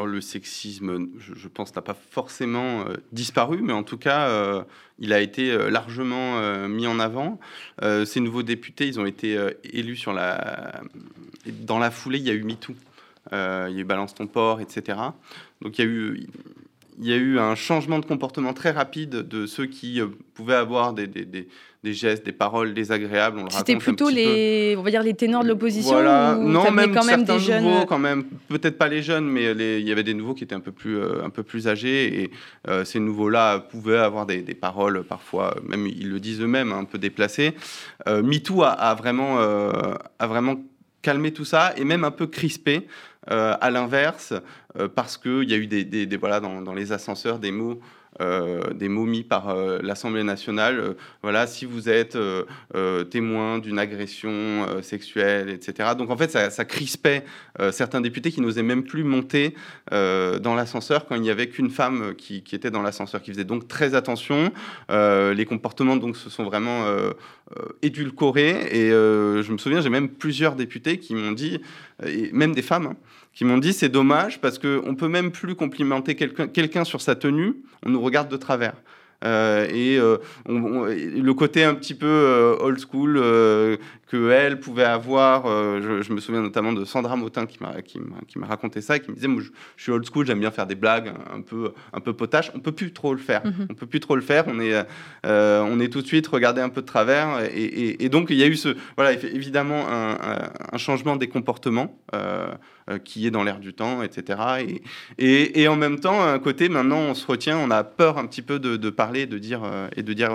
Le 0.05 0.21
sexisme, 0.21 1.10
je, 1.17 1.48
pense, 1.48 1.75
n'a 1.75 1.81
pas 1.81 1.93
forcément 1.93 2.81
euh, 2.81 2.95
disparu, 3.12 3.62
mais 3.62 3.74
en 3.74 3.83
tout 3.83 3.98
cas, 3.98 4.27
euh, 4.27 4.63
il 5.00 5.13
a 5.13 5.21
été 5.21 5.51
euh, 5.51 5.69
largement 5.69 6.39
mis 6.67 6.88
en 6.88 7.00
avant. 7.00 7.39
ces 8.05 8.19
nouveaux 8.19 8.43
députés, 8.43 8.88
ils 8.88 9.00
ont 9.00 9.05
été 9.05 9.38
élus 9.63 9.98
sur 9.98 10.13
la... 10.13 10.81
Dans 11.45 11.79
la 11.79 11.91
foulée, 11.91 12.19
il 12.19 12.25
y 12.25 12.29
a 12.29 12.33
eu 12.33 12.43
MeToo, 12.43 12.74
il 13.31 13.36
y 13.36 13.36
a 13.36 13.69
eu 13.69 13.83
Balance 13.83 14.13
ton 14.13 14.27
port, 14.27 14.62
etc. 14.62 14.98
Donc 15.62 15.77
il 15.79 15.86
y 15.86 15.88
a 15.88 15.89
eu, 15.89 16.27
il 17.00 17.07
y 17.07 17.13
a 17.13 17.15
eu 17.15 17.39
un 17.39 17.55
changement 17.55 18.00
de 18.00 18.05
comportement 18.05 18.53
très 18.53 18.71
rapide 18.71 19.27
de 19.27 19.45
ceux 19.45 19.65
qui 19.65 20.01
euh, 20.01 20.07
pouvaient 20.33 20.55
avoir 20.55 20.93
des, 20.93 21.07
des, 21.07 21.25
des, 21.25 21.48
des, 21.83 21.93
gestes, 21.93 22.25
des 22.25 22.31
paroles 22.31 22.74
désagréables. 22.74 23.43
C'était 23.50 23.77
plutôt 23.77 24.10
les, 24.10 24.75
on 24.77 24.83
va 24.83 24.91
dire 24.91 25.03
les 25.03 25.13
ténors 25.13 25.43
de 25.43 25.48
l'opposition. 25.48 25.93
Voilà. 25.93 26.36
non, 26.36 26.69
même 26.71 26.93
quand 26.93 27.05
même 27.05 27.24
des 27.24 27.39
jeunes. 27.39 27.63
Nouveaux, 27.63 27.86
quand 27.86 28.00
même, 28.00 28.25
peut-être 28.50 28.77
pas 28.77 28.88
les 28.88 29.01
jeunes, 29.01 29.25
mais 29.25 29.51
il 29.51 29.88
y 29.88 29.91
avait 29.91 30.03
des 30.03 30.13
nouveaux 30.13 30.33
qui 30.33 30.43
étaient 30.43 30.55
un 30.55 30.60
peu 30.60 30.71
plus, 30.71 30.98
euh, 30.98 31.24
un 31.24 31.29
peu 31.29 31.43
plus 31.43 31.67
âgés 31.67 32.24
et 32.24 32.31
euh, 32.67 32.83
ces 32.83 33.00
nouveaux-là 33.00 33.60
pouvaient 33.60 33.98
avoir 33.98 34.25
des, 34.25 34.41
paroles 34.53 35.03
parfois, 35.03 35.55
même 35.67 35.88
ils 35.88 36.10
le 36.10 36.19
disent 36.19 36.41
eux-mêmes, 36.41 36.71
un 36.71 36.83
peu 36.83 36.98
déplacées. 36.98 37.53
MeToo 38.05 38.63
a, 38.63 38.69
a 38.69 38.93
vraiment, 38.95 39.39
a 39.39 40.27
vraiment 40.27 40.57
calmé 41.01 41.31
tout 41.31 41.45
ça 41.45 41.74
et 41.77 41.83
même 41.83 42.03
un 42.03 42.12
peu 42.12 42.27
crispé. 42.27 42.88
Euh, 43.29 43.55
à 43.61 43.69
l'inverse, 43.69 44.33
euh, 44.79 44.87
parce 44.87 45.15
qu'il 45.15 45.47
y 45.47 45.53
a 45.53 45.57
eu 45.57 45.67
des, 45.67 46.17
voilà, 46.17 46.39
dans, 46.39 46.73
les 46.73 46.91
ascenseurs 46.91 47.37
des 47.37 47.51
mots 47.51 47.79
euh, 48.19 48.73
des 48.73 48.89
mots 48.89 49.05
mis 49.05 49.23
par 49.23 49.55
l'Assemblée 49.81 50.23
nationale. 50.23 50.95
voilà, 51.21 51.47
si 51.47 51.65
vous 51.65 51.87
êtes 51.87 52.17
témoin 53.09 53.59
d'une 53.59 53.79
agression 53.79 54.65
sexuelle, 54.81 55.49
etc. 55.49 55.91
Donc 55.97 56.09
en 56.09 56.17
fait, 56.17 56.29
ça, 56.31 56.65
crispait 56.65 57.23
certains 57.71 58.01
députés 58.01 58.31
qui 58.31 58.41
n'osaient 58.41 58.63
même 58.63 58.83
plus 58.83 59.03
monter 59.03 59.55
dans 59.91 60.55
l'ascenseur 60.55 61.05
quand 61.05 61.15
il 61.15 61.21
n'y 61.21 61.29
avait 61.29 61.47
qu'une 61.47 61.69
femme 61.69 62.13
qui, 62.15 62.43
qui, 62.43 62.53
était 62.53 62.69
dans 62.69 62.81
l'ascenseur, 62.81 63.21
qui 63.21 63.31
faisait 63.31 63.45
donc 63.45 63.67
très 63.69 63.95
attention. 63.95 64.51
les 64.89 65.45
comportements 65.45 65.95
donc 65.95 66.17
se 66.17 66.29
sont 66.29 66.43
vraiment 66.43 66.85
édulcorés 67.81 68.67
et 68.72 68.89
je 68.89 69.51
me 69.51 69.58
souviens, 69.58 69.81
j'ai 69.81 69.89
même 69.89 70.10
plusieurs 70.10 70.55
députés 70.55 70.98
qui 70.98 71.15
m'ont 71.15 71.31
dit, 71.31 71.60
et 72.05 72.29
même 72.31 72.53
des 72.53 72.62
femmes, 72.62 72.88
hein, 72.88 72.96
qui 73.34 73.46
m'ont 73.46 73.58
dit 73.58 73.74
c'est 73.74 73.89
dommage 73.89 74.41
parce 74.41 74.60
qu'on 74.60 74.96
peut 74.96 75.08
même 75.08 75.31
plus 75.31 75.55
complimenter 75.55 76.15
quelqu'un 76.15 76.84
sur 76.84 77.01
sa 77.01 77.15
tenue, 77.15 77.55
on 77.86 77.89
nous 77.89 78.01
regarde 78.01 78.29
de 78.29 78.38
travers. 78.38 78.75
Euh, 79.24 79.67
et 79.70 80.00
euh, 80.00 80.17
le 80.48 81.34
côté 81.34 81.63
un 81.63 81.75
petit 81.75 81.93
peu 81.93 82.08
euh, 82.08 82.55
old 82.60 82.79
school 82.79 83.22
qu'elle 84.11 84.59
pouvait 84.59 84.83
avoir, 84.83 85.45
je, 85.47 86.13
me 86.13 86.19
souviens 86.19 86.41
notamment 86.41 86.73
de 86.73 86.83
Sandra 86.85 87.15
Motin 87.15 87.45
qui 87.45 87.57
m'a, 87.61 87.81
qui, 87.81 87.99
m'a, 87.99 88.45
raconté 88.45 88.81
ça 88.81 88.97
et 88.97 88.99
qui 88.99 89.09
me 89.09 89.15
disait 89.15 89.27
moi, 89.27 89.41
je, 89.41 89.83
suis 89.83 89.91
old 89.91 90.05
school, 90.05 90.25
j'aime 90.25 90.39
bien 90.39 90.51
faire 90.51 90.67
des 90.67 90.75
blagues 90.75 91.13
un 91.33 91.41
peu, 91.41 91.71
un 91.93 91.99
peu 91.99 92.13
potache. 92.13 92.51
On 92.53 92.59
peut 92.59 92.71
plus 92.71 92.91
trop 92.91 93.13
le 93.13 93.19
faire. 93.19 93.43
Mm-hmm. 93.43 93.67
On 93.69 93.73
peut 93.73 93.85
plus 93.87 93.99
trop 94.01 94.15
le 94.15 94.21
faire. 94.21 94.43
On 94.47 94.59
est, 94.59 94.85
on 95.23 95.79
est 95.79 95.89
tout 95.89 96.01
de 96.01 96.07
suite 96.07 96.27
regardé 96.27 96.61
un 96.61 96.69
peu 96.69 96.81
de 96.81 96.85
travers. 96.87 97.39
Et, 97.53 98.03
et, 98.03 98.09
donc 98.09 98.27
il 98.29 98.37
y 98.37 98.43
a 98.43 98.47
eu 98.47 98.55
ce, 98.55 98.75
voilà, 98.97 99.13
évidemment 99.13 99.87
un, 99.89 100.17
un 100.71 100.77
changement 100.77 101.15
des 101.15 101.27
comportements. 101.27 101.97
Euh, 102.89 102.97
qui 102.97 103.27
est 103.27 103.31
dans 103.31 103.43
l'air 103.43 103.59
du 103.59 103.73
temps, 103.73 104.01
etc. 104.01 104.39
Et, 105.17 105.61
et, 105.61 105.67
en 105.67 105.75
même 105.75 105.99
temps, 105.99 106.23
un 106.23 106.39
côté, 106.39 106.67
maintenant, 106.67 106.99
on 106.99 107.13
se 107.13 107.27
retient, 107.27 107.57
on 107.57 107.69
a 107.69 107.83
peur 107.83 108.17
un 108.17 108.25
petit 108.25 108.41
peu 108.41 108.57
de, 108.59 108.89
parler 108.89 109.27
de 109.27 109.37
dire, 109.37 109.61
euh, 109.63 109.87
et 109.95 110.01
de 110.01 110.13
dire, 110.13 110.31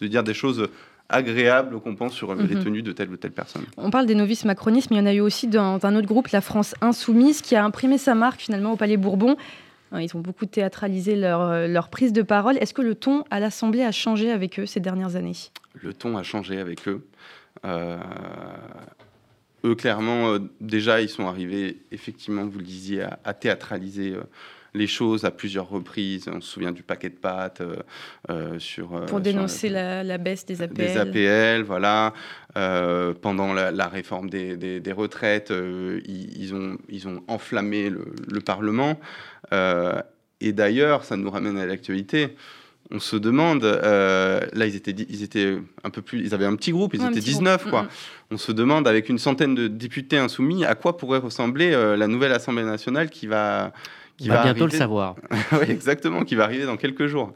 de 0.00 0.06
dire 0.06 0.22
des 0.22 0.34
choses 0.34 0.68
agréables 1.10 1.80
qu'on 1.80 1.94
pense 1.94 2.14
sur 2.14 2.34
les 2.34 2.54
mhm. 2.54 2.64
tenues 2.64 2.82
de 2.82 2.92
telle 2.92 3.10
ou 3.10 3.16
telle 3.16 3.32
personne. 3.32 3.64
On 3.76 3.90
parle 3.90 4.06
des 4.06 4.14
novices 4.14 4.44
macronistes, 4.44 4.90
mais 4.90 4.96
il 4.96 5.00
y 5.00 5.02
en 5.02 5.06
a 5.06 5.12
eu 5.12 5.20
aussi 5.20 5.46
dans 5.46 5.84
un 5.84 5.96
autre 5.96 6.06
groupe, 6.06 6.28
la 6.28 6.40
France 6.40 6.74
Insoumise, 6.80 7.42
qui 7.42 7.56
a 7.56 7.64
imprimé 7.64 7.98
sa 7.98 8.14
marque 8.14 8.40
finalement 8.40 8.72
au 8.72 8.76
Palais 8.76 8.96
Bourbon. 8.96 9.36
Hein, 9.92 10.00
ils 10.00 10.16
ont 10.16 10.20
beaucoup 10.20 10.46
théâtralisé 10.46 11.16
leur, 11.16 11.68
leur 11.68 11.88
prise 11.88 12.12
de 12.12 12.22
parole. 12.22 12.56
Est-ce 12.58 12.72
que 12.72 12.82
le 12.82 12.94
ton 12.94 13.24
à 13.30 13.40
l'Assemblée 13.40 13.82
a 13.82 13.92
changé 13.92 14.30
avec 14.30 14.60
eux 14.60 14.66
ces 14.66 14.80
dernières 14.80 15.16
années? 15.16 15.32
Le 15.74 15.92
ton 15.92 16.16
a 16.16 16.22
changé 16.22 16.58
avec 16.58 16.88
eux. 16.88 17.04
Euh, 17.64 17.98
eux, 19.64 19.74
clairement, 19.74 20.32
euh, 20.32 20.38
déjà, 20.60 21.00
ils 21.00 21.08
sont 21.08 21.26
arrivés, 21.26 21.82
effectivement, 21.92 22.46
vous 22.46 22.58
le 22.58 22.64
disiez, 22.64 23.04
à, 23.24 23.34
théâtraliser 23.34 24.14
euh, 24.14 24.22
les 24.74 24.86
choses 24.86 25.24
à 25.24 25.30
plusieurs 25.30 25.68
reprises. 25.68 26.28
On 26.32 26.40
se 26.40 26.48
souvient 26.48 26.72
du 26.72 26.82
paquet 26.82 27.10
de 27.10 27.14
pâtes 27.14 27.62
sur 28.58 29.04
pour 29.06 29.20
dénoncer 29.20 29.68
la, 29.68 30.18
baisse 30.18 30.46
des 30.46 30.62
APL. 30.62 30.74
Des 30.74 30.96
APL, 30.96 31.62
voilà. 31.62 32.12
pendant 33.20 33.52
la, 33.52 33.88
réforme 33.88 34.30
des, 34.30 34.56
des, 34.56 34.92
retraites, 34.92 35.52
ils, 36.06 36.54
ont, 36.54 36.78
ils 36.88 37.08
ont 37.08 37.22
enflammé 37.28 37.90
le, 37.90 38.14
le 38.30 38.40
Parlement. 38.40 38.98
et 40.40 40.52
d'ailleurs, 40.52 41.04
ça 41.04 41.16
nous 41.16 41.30
ramène 41.30 41.58
à 41.58 41.66
l'actualité 41.66 42.36
on 42.90 42.98
se 42.98 43.16
demande, 43.16 43.64
euh, 43.64 44.40
là 44.52 44.66
ils 44.66 44.74
étaient, 44.74 44.94
ils 45.08 45.22
étaient 45.22 45.56
un 45.84 45.90
peu 45.90 46.02
plus, 46.02 46.20
ils 46.24 46.34
avaient 46.34 46.46
un 46.46 46.56
petit 46.56 46.72
groupe, 46.72 46.94
ils 46.94 47.04
étaient 47.04 47.20
19 47.20 47.70
quoi. 47.70 47.86
On 48.30 48.36
se 48.36 48.52
demande 48.52 48.88
avec 48.88 49.08
une 49.08 49.18
centaine 49.18 49.54
de 49.54 49.68
députés 49.68 50.18
insoumis 50.18 50.64
à 50.64 50.74
quoi 50.74 50.96
pourrait 50.96 51.18
ressembler 51.18 51.72
euh, 51.72 51.96
la 51.96 52.08
nouvelle 52.08 52.32
Assemblée 52.32 52.64
nationale 52.64 53.10
qui 53.10 53.26
va, 53.26 53.72
qui 54.20 54.28
va, 54.28 54.42
bientôt 54.42 54.66
le 54.66 54.72
savoir. 54.72 55.16
oui, 55.52 55.70
exactement, 55.70 56.24
qui 56.24 56.34
va 56.34 56.44
arriver 56.44 56.66
dans 56.66 56.76
quelques 56.76 57.06
jours. 57.06 57.32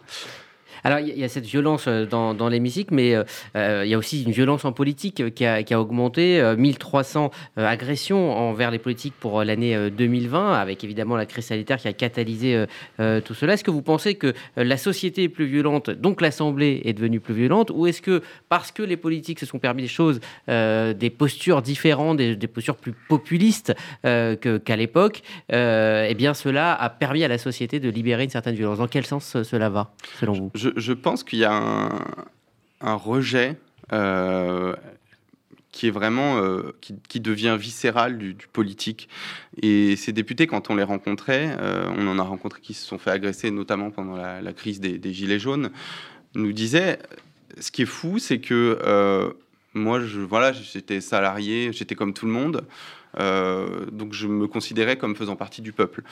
Alors, 0.87 0.99
il 0.99 1.19
y, 1.19 1.25
a 1.25 1.29
cette 1.31 1.47
violence 1.47 1.87
euh, 1.89 2.05
dans, 2.05 2.49
l'hémicycle, 2.51 2.93
mais 2.93 3.15
euh, 3.15 3.25
euh, 3.57 3.83
il 3.87 3.91
y 3.91 3.95
a 3.95 3.99
aussi 3.99 4.23
une 4.23 4.33
violence 4.33 4.67
en 4.67 4.73
politique 4.73 5.35
qui 5.35 5.47
a, 5.47 5.63
qui 5.63 5.73
a 5.73 5.81
augmenté. 5.81 6.43
1300 6.57 7.31
agressions 7.57 8.37
envers 8.37 8.71
les 8.71 8.79
politiques 8.79 9.15
pour 9.19 9.43
l'année 9.43 9.91
2020, 9.91 10.53
avec 10.53 10.85
évidemment 10.85 11.17
la 11.17 11.25
crise 11.25 11.47
sanitaire 11.47 11.79
qui 11.79 11.89
a 11.89 11.93
catalysé 11.93 12.65
tout 12.99 13.35
cela. 13.35 13.55
Est-ce 13.55 13.65
que 13.65 13.71
vous 13.71 13.83
pensez 13.83 14.17
que 14.17 14.35
la 14.57 14.77
société 14.77 15.25
est 15.25 15.29
plus 15.29 15.47
violente, 15.47 15.91
donc 15.91 16.21
l'Assemblée 16.21 16.83
est 16.85 16.93
devenue 16.93 17.21
plus 17.21 17.35
violente, 17.35 17.71
ou 17.73 17.87
est-ce 17.87 18.03
que 18.03 18.23
parce 18.49 18.73
que 18.73 18.83
les 18.83 18.97
politiques 18.97 19.41
se 19.41 19.47
sont 19.47 19.59
permis 19.59 19.83
des 19.83 19.89
choses, 19.89 20.21
des 20.49 21.15
postures 21.17 21.63
différentes, 21.63 22.19
des, 22.19 22.37
postures 22.47 22.77
plus 22.77 22.93
populistes 23.09 23.75
qu'à 24.03 24.77
l'époque, 24.77 25.23
eh 25.51 26.15
bien 26.17 26.35
cela 26.35 26.75
a 26.75 26.91
permis 26.91 27.25
à 27.25 27.29
la 27.29 27.39
société 27.39 27.81
de 27.81 27.89
libérer 27.89 28.25
une 28.25 28.31
certaine 28.31 28.55
violence? 28.55 28.79
Dans 28.79 28.89
quel 28.89 29.07
sens 29.07 29.43
cela 29.43 29.69
va, 29.71 29.95
selon 30.21 30.35
vous? 30.35 30.53
Pense 30.93 31.25
qu'il 31.25 31.39
y 31.39 31.45
a 31.45 31.53
un, 32.81 32.95
rejet 32.95 33.57
euh, 33.93 34.75
qui 35.73 35.89
est 35.89 35.91
vraiment 35.91 36.39
euh, 36.39 36.75
qui, 36.81 37.21
devient 37.21 37.57
viscéral 37.59 38.19
du, 38.19 38.37
politique. 38.53 39.09
Et 39.61 39.97
ces 39.97 40.13
députés, 40.13 40.47
quand 40.47 40.71
on 40.71 40.77
les 40.77 40.83
rencontrait, 40.83 41.57
euh, 41.59 41.89
on 41.97 42.07
en 42.07 42.19
a 42.19 42.23
rencontré 42.23 42.61
qui 42.61 42.75
se 42.75 42.87
sont 42.87 42.99
fait 42.99 43.11
agresser, 43.11 43.51
notamment 43.51 43.91
pendant 43.91 44.17
la, 44.17 44.53
crise 44.53 44.81
des, 44.81 45.13
gilets 45.13 45.39
jaunes, 45.39 45.71
nous 46.35 46.53
disaient 46.53 46.99
ce 47.59 47.71
qui 47.71 47.83
est 47.83 47.87
fou, 47.87 48.19
c'est 48.19 48.41
que 48.41 49.35
moi, 49.75 50.01
je, 50.01 50.21
voilà, 50.21 50.53
j'étais 50.53 51.01
salarié, 51.01 51.73
j'étais 51.73 51.97
comme 51.97 52.15
tout 52.15 52.27
le 52.27 52.33
monde. 52.33 52.65
donc 53.19 54.13
je 54.13 54.29
me 54.29 54.47
considérais 54.47 54.97
comme 54.97 55.17
faisant 55.17 55.37
partie 55.37 55.63
du 55.63 55.73
peuple. 55.73 56.05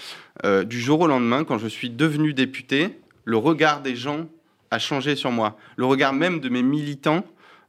du 0.64 0.80
jour 0.80 1.00
au 1.00 1.06
lendemain, 1.06 1.44
quand 1.44 1.58
je 1.58 1.68
suis 1.68 1.90
devenu 1.90 2.34
député, 2.34 2.98
le 3.24 3.36
regard 3.36 3.82
des 3.82 3.96
gens 3.96 4.28
a 4.72 4.78
changé 4.78 5.14
sur 5.14 5.30
moi. 5.30 5.56
Le 5.76 5.84
regard 5.84 6.14
même 6.14 6.40
de 6.40 6.48
mes 6.48 6.62
militants 6.62 7.24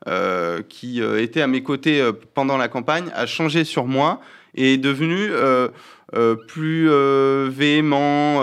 euh, 0.08 0.62
qui 0.68 1.02
euh, 1.02 1.22
étaient 1.22 1.42
à 1.42 1.48
mes 1.48 1.62
côtés 1.62 2.02
euh, 2.02 2.14
pendant 2.34 2.58
la 2.58 2.70
campagne 2.70 3.10
a 3.14 3.26
changé 3.26 3.66
sur 3.66 3.86
moi 3.86 4.22
et 4.56 4.74
est 4.74 4.78
devenu 4.78 5.30
plus 6.48 6.88
véhément, 7.50 8.40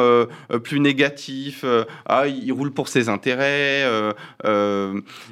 plus 0.65 0.81
négatif. 0.81 1.65
ah, 2.07 2.27
il 2.27 2.51
roule 2.53 2.73
pour 2.73 2.89
ses 2.89 3.09
intérêts. 3.09 3.85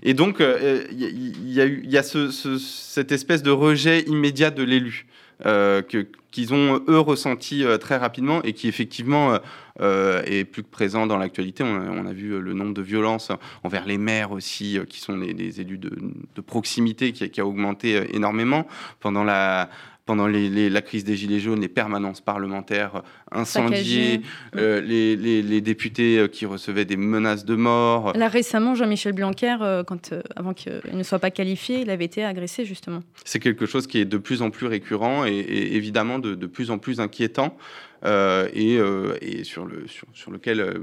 et 0.05 0.15
donc, 0.15 0.41
il 0.41 1.51
y, 1.51 1.61
a 1.61 1.67
y 1.67 1.99
a 1.99 2.03
cette 2.05 3.11
espèce 3.11 3.43
de 3.43 3.51
rejet 3.51 4.03
immédiat 4.03 4.51
de 4.51 4.63
l'élu. 4.63 5.07
Qu'ils 5.43 6.55
ont 6.55 6.83
eux 6.89 6.99
ressenti 6.99 7.65
très 7.81 7.97
rapidement 7.97 8.43
et 8.43 8.53
qui 8.53 8.69
effectivement 8.69 9.39
euh, 9.81 10.23
et 10.27 10.45
plus 10.45 10.65
que 10.65 10.69
présent 10.69 11.07
dans 11.07 11.19
l'actualité. 11.19 11.63
On, 11.63 12.07
a 12.07 12.13
vu 12.13 12.33
euh, 12.33 12.41
le 12.41 12.53
nombre 12.53 12.75
de 12.75 12.83
violences 12.83 13.31
envers 13.63 13.87
les 13.87 13.99
maires 13.99 14.33
aussi, 14.33 14.77
euh, 14.77 14.85
qui 14.85 14.99
sont 14.99 15.17
des, 15.17 15.61
élus 15.61 15.79
de, 15.79 16.41
proximité, 16.41 17.13
qui, 17.13 17.41
a 17.41 17.47
augmenté 17.47 18.15
énormément 18.15 18.67
pendant 19.01 19.23
la 19.23 19.71
pendant 20.09 20.27
la 20.27 20.81
crise 20.81 21.05
des 21.05 21.17
Gilets 21.17 21.39
jaunes, 21.39 21.61
les 21.61 21.69
permanences 21.69 22.23
parlementaires 22.23 23.03
incendiées, 23.31 24.23
les, 24.55 25.61
députés 25.61 26.27
qui 26.33 26.47
recevaient 26.47 26.87
des 26.87 26.97
menaces 26.97 27.45
de 27.45 27.55
mort. 27.55 28.17
Là, 28.17 28.29
récemment, 28.29 28.75
Jean-Michel 28.75 29.13
Blanquer, 29.13 29.57
quand, 29.87 30.15
avant 30.35 30.55
qu'il 30.55 30.81
ne 30.95 31.03
soit 31.03 31.19
pas 31.19 31.31
qualifié, 31.31 31.83
il 31.83 31.91
avait 31.91 32.07
été 32.07 32.25
agressé, 32.25 32.65
justement. 32.65 33.03
C'est 33.27 33.39
quelque 33.39 33.67
chose 33.67 33.87
qui 33.87 33.99
est 33.99 34.07
de 34.07 34.17
plus 34.17 34.41
en 34.41 34.49
plus 34.49 34.67
récurrent 34.67 35.27
et, 35.27 35.37
évidemment 35.73 36.19
de, 36.19 36.35
de, 36.35 36.47
plus 36.47 36.71
en 36.71 36.79
plus 36.79 37.01
inquiétant. 37.01 37.55
Euh, 38.05 38.49
euh, 38.57 39.17
et, 39.21 39.45
sur, 39.45 39.67
le, 39.67 39.87
sur, 40.13 40.31
lequel 40.31 40.61
euh, 40.61 40.79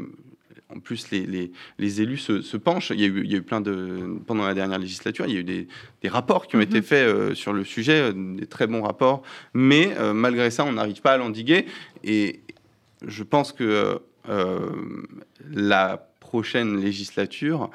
en 0.75 0.79
plus, 0.79 1.09
les, 1.11 1.51
les, 1.77 2.01
élus 2.01 2.17
se, 2.17 2.57
penchent. 2.57 2.91
Il 2.91 2.99
y, 2.99 3.03
a 3.03 3.07
eu, 3.07 3.23
il 3.23 3.31
y, 3.31 3.35
a 3.35 3.37
eu, 3.37 3.41
plein 3.41 3.61
de. 3.61 4.17
Pendant 4.27 4.45
la 4.45 4.53
dernière 4.53 4.79
législature, 4.79 5.25
il 5.27 5.33
y 5.33 5.37
a 5.37 5.39
eu 5.39 5.43
des, 5.43 5.67
des 6.01 6.09
rapports 6.09 6.47
qui 6.47 6.55
ont 6.55 6.61
été 6.61 6.77
mhm. 6.77 6.83
faits 6.83 7.33
sur 7.33 7.53
le 7.53 7.63
sujet, 7.63 8.11
des 8.13 8.45
très 8.45 8.67
bons 8.67 8.81
rapports. 8.81 9.23
Mais 9.53 9.95
malgré 10.13 10.51
ça, 10.51 10.65
on 10.65 10.73
n'arrive 10.73 11.01
pas 11.01 11.13
à 11.13 11.17
l'endiguer. 11.17 11.65
Et 12.03 12.41
je 13.05 13.23
pense 13.23 13.51
que 13.51 13.99
la 15.51 16.09
prochaine 16.19 16.81
législature, 16.81 17.69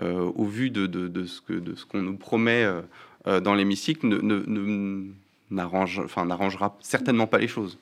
au 0.00 0.44
vu 0.44 0.70
de, 0.70 0.86
de, 0.86 1.08
de 1.08 1.24
ce 1.24 1.40
qu'on 1.84 2.02
nous 2.02 2.16
promet 2.16 2.66
dans 3.26 3.54
l'hémicycle, 3.54 4.06
n'arrangera 5.50 6.76
certainement 6.80 7.26
pas 7.26 7.38
les 7.38 7.48
choses. 7.48 7.78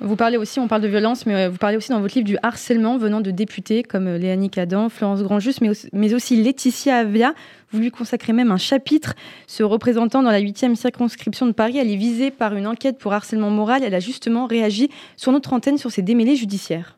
Vous 0.00 0.14
parlez 0.14 0.36
aussi, 0.36 0.60
on 0.60 0.68
parle 0.68 0.82
de 0.82 0.88
violence, 0.88 1.26
mais 1.26 1.34
euh, 1.34 1.48
vous 1.48 1.56
parlez 1.56 1.76
aussi 1.76 1.90
dans 1.90 2.00
votre 2.00 2.14
livre 2.14 2.26
du 2.26 2.38
harcèlement 2.44 2.98
venant 2.98 3.20
de 3.20 3.32
députés 3.32 3.82
comme 3.82 4.06
euh, 4.06 4.18
Léanie 4.18 4.48
Cadan, 4.48 4.88
Florence 4.88 5.22
Grandjus, 5.22 5.56
mais 5.92 6.14
aussi, 6.14 6.40
Laetitia 6.40 6.98
Avia. 6.98 7.34
Vous 7.72 7.80
lui 7.80 7.90
consacrez 7.90 8.32
même 8.32 8.52
un 8.52 8.58
chapitre. 8.58 9.14
Ce 9.48 9.64
représentant 9.64 10.22
dans 10.22 10.30
la 10.30 10.40
8e 10.40 10.76
circonscription 10.76 11.46
de 11.46 11.52
Paris, 11.52 11.78
elle 11.78 11.90
est 11.90 11.96
visée 11.96 12.30
par 12.30 12.54
une 12.54 12.68
enquête 12.68 12.98
pour 12.98 13.12
harcèlement 13.12 13.50
moral. 13.50 13.82
Elle 13.82 13.94
a 13.94 14.00
justement 14.00 14.46
réagi 14.46 14.88
sur 15.16 15.32
notre 15.32 15.52
antenne 15.52 15.78
sur 15.78 15.90
ces 15.90 16.02
démêlés 16.02 16.36
judiciaires. 16.36 16.97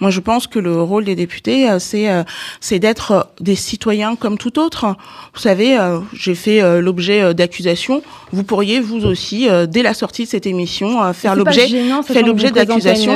Moi, 0.00 0.10
je 0.10 0.20
pense 0.20 0.46
que 0.46 0.58
le 0.58 0.80
rôle 0.82 1.04
des 1.04 1.14
députés, 1.14 1.68
euh, 1.68 1.78
c'est 1.78 2.10
euh, 2.10 2.24
c'est 2.60 2.78
d'être 2.78 3.10
euh, 3.12 3.22
des 3.40 3.54
citoyens 3.54 4.16
comme 4.16 4.38
tout 4.38 4.58
autre. 4.58 4.96
Vous 5.34 5.40
savez, 5.40 5.78
j'ai 6.12 6.34
fait 6.34 6.80
l'objet 6.80 7.34
d'accusations. 7.34 8.02
Vous 8.32 8.44
pourriez 8.44 8.80
vous 8.80 9.04
aussi, 9.04 9.48
dès 9.68 9.82
la 9.82 9.94
sortie 9.94 10.24
de 10.24 10.28
cette 10.28 10.46
émission, 10.46 11.12
faire 11.12 11.34
l'objet 11.34 11.66
faire 11.66 12.26
l'objet 12.26 12.50
d'accusations. 12.50 13.14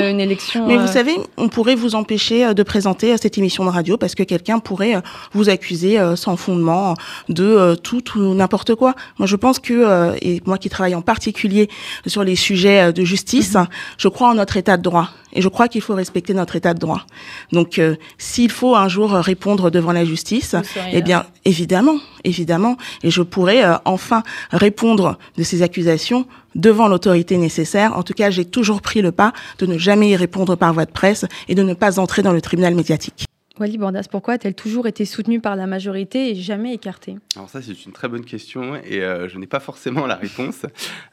Mais 0.67 0.77
vous 0.77 0.87
savez, 0.87 1.17
on 1.37 1.49
pourrait 1.49 1.75
vous 1.75 1.95
empêcher 1.95 2.55
de 2.55 2.63
présenter 2.63 3.17
cette 3.19 3.39
émission 3.39 3.65
de 3.65 3.71
radio 3.71 3.97
parce 3.97 4.15
que 4.15 4.23
quelqu'un 4.25 4.59
pourrait 4.59 5.01
vous 5.33 5.49
accuser 5.49 5.99
sans 6.17 6.37
fondement 6.37 6.95
de 7.29 7.77
tout 7.83 8.19
ou 8.19 8.35
n'importe 8.35 8.75
quoi. 8.75 8.95
Moi, 9.19 9.27
je 9.27 9.37
pense 9.37 9.59
que 9.59 10.17
et 10.21 10.43
moi 10.45 10.59
qui 10.59 10.69
travaille 10.69 10.95
en 10.95 11.03
particulier 11.03 11.69
sur 12.07 12.25
les 12.25 12.37
sujets 12.37 12.93
de 12.93 13.05
justice, 13.05 13.55
mhm. 13.55 13.67
je 13.97 14.09
crois 14.09 14.31
en 14.31 14.35
notre 14.35 14.57
état 14.57 14.77
de 14.77 14.83
droit 14.83 15.11
et 15.33 15.43
je 15.43 15.49
crois 15.49 15.69
qu'il 15.69 15.83
faut 15.83 15.95
respecter 15.95 16.35
notre 16.35 16.48
état 16.57 16.75
de 16.75 16.79
droit. 16.79 17.07
Donc, 17.53 17.79
euh, 17.79 17.97
s'il 18.19 18.51
faut 18.51 18.75
un 18.77 18.89
jour 18.89 19.11
répondre 19.11 19.71
devant 19.71 19.93
la 19.93 20.05
justice, 20.05 20.57
eh 20.93 21.03
bien, 21.03 21.27
évidemment, 21.45 21.99
évidemment, 22.25 22.77
et 23.03 23.11
je 23.11 23.23
pourrais 23.23 23.65
euh, 23.65 23.77
enfin 23.85 24.23
répondre 24.51 25.19
de 25.37 25.43
ces 25.43 25.63
accusations 25.63 26.27
devant 26.55 26.89
l'autorité 26.89 27.37
nécessaire. 27.37 27.97
En 27.97 28.03
tout 28.03 28.15
cas, 28.15 28.31
j'ai 28.31 28.45
toujours 28.45 28.83
pris 28.83 29.03
le 29.03 29.13
pas 29.13 29.33
de 29.59 29.67
ne 29.67 29.79
jamais 29.79 30.11
y 30.11 30.17
répondre 30.17 30.57
par 30.57 30.73
voie 30.73 30.87
de 30.87 30.93
presse 30.93 31.25
et 31.49 31.55
de 31.55 31.63
ne 31.63 31.75
pas 31.75 31.99
entrer 31.99 32.23
dans 32.23 32.33
le 32.33 32.41
tribunal 32.41 32.75
médiatique. 32.75 33.25
Wally 33.59 33.77
Bordas, 33.77 34.07
pourquoi 34.09 34.35
a-t-elle 34.35 34.55
toujours 34.55 34.87
été 34.87 35.05
soutenue 35.05 35.41
par 35.41 35.57
la 35.57 35.67
majorité 35.67 36.31
et 36.31 36.37
jamais 36.37 36.75
écartée? 36.75 37.17
Alors 37.35 37.51
ça, 37.51 37.61
c'est 37.61 37.85
une 37.85 37.93
très 37.93 38.07
bonne 38.07 38.25
question 38.25 38.77
et 38.77 39.03
euh, 39.03 39.29
je 39.29 39.37
n'ai 39.37 39.49
pas 39.49 39.59
forcément 39.59 40.07
la 40.07 40.15
réponse. 40.15 40.65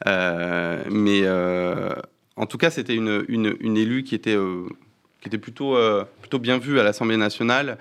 mais 0.06 1.24
en 2.36 2.46
tout 2.46 2.58
cas, 2.58 2.70
c'était 2.70 2.94
une, 2.94 3.24
une, 3.28 3.76
élue 3.76 4.02
qui 4.02 4.14
était, 4.14 4.36
euh, 4.36 4.68
qui 5.26 5.28
était 5.28 5.38
plutôt, 5.38 5.76
euh, 5.76 6.04
plutôt 6.20 6.38
bien 6.38 6.56
vue 6.56 6.78
à 6.78 6.84
l'Assemblée 6.84 7.16
nationale 7.16 7.78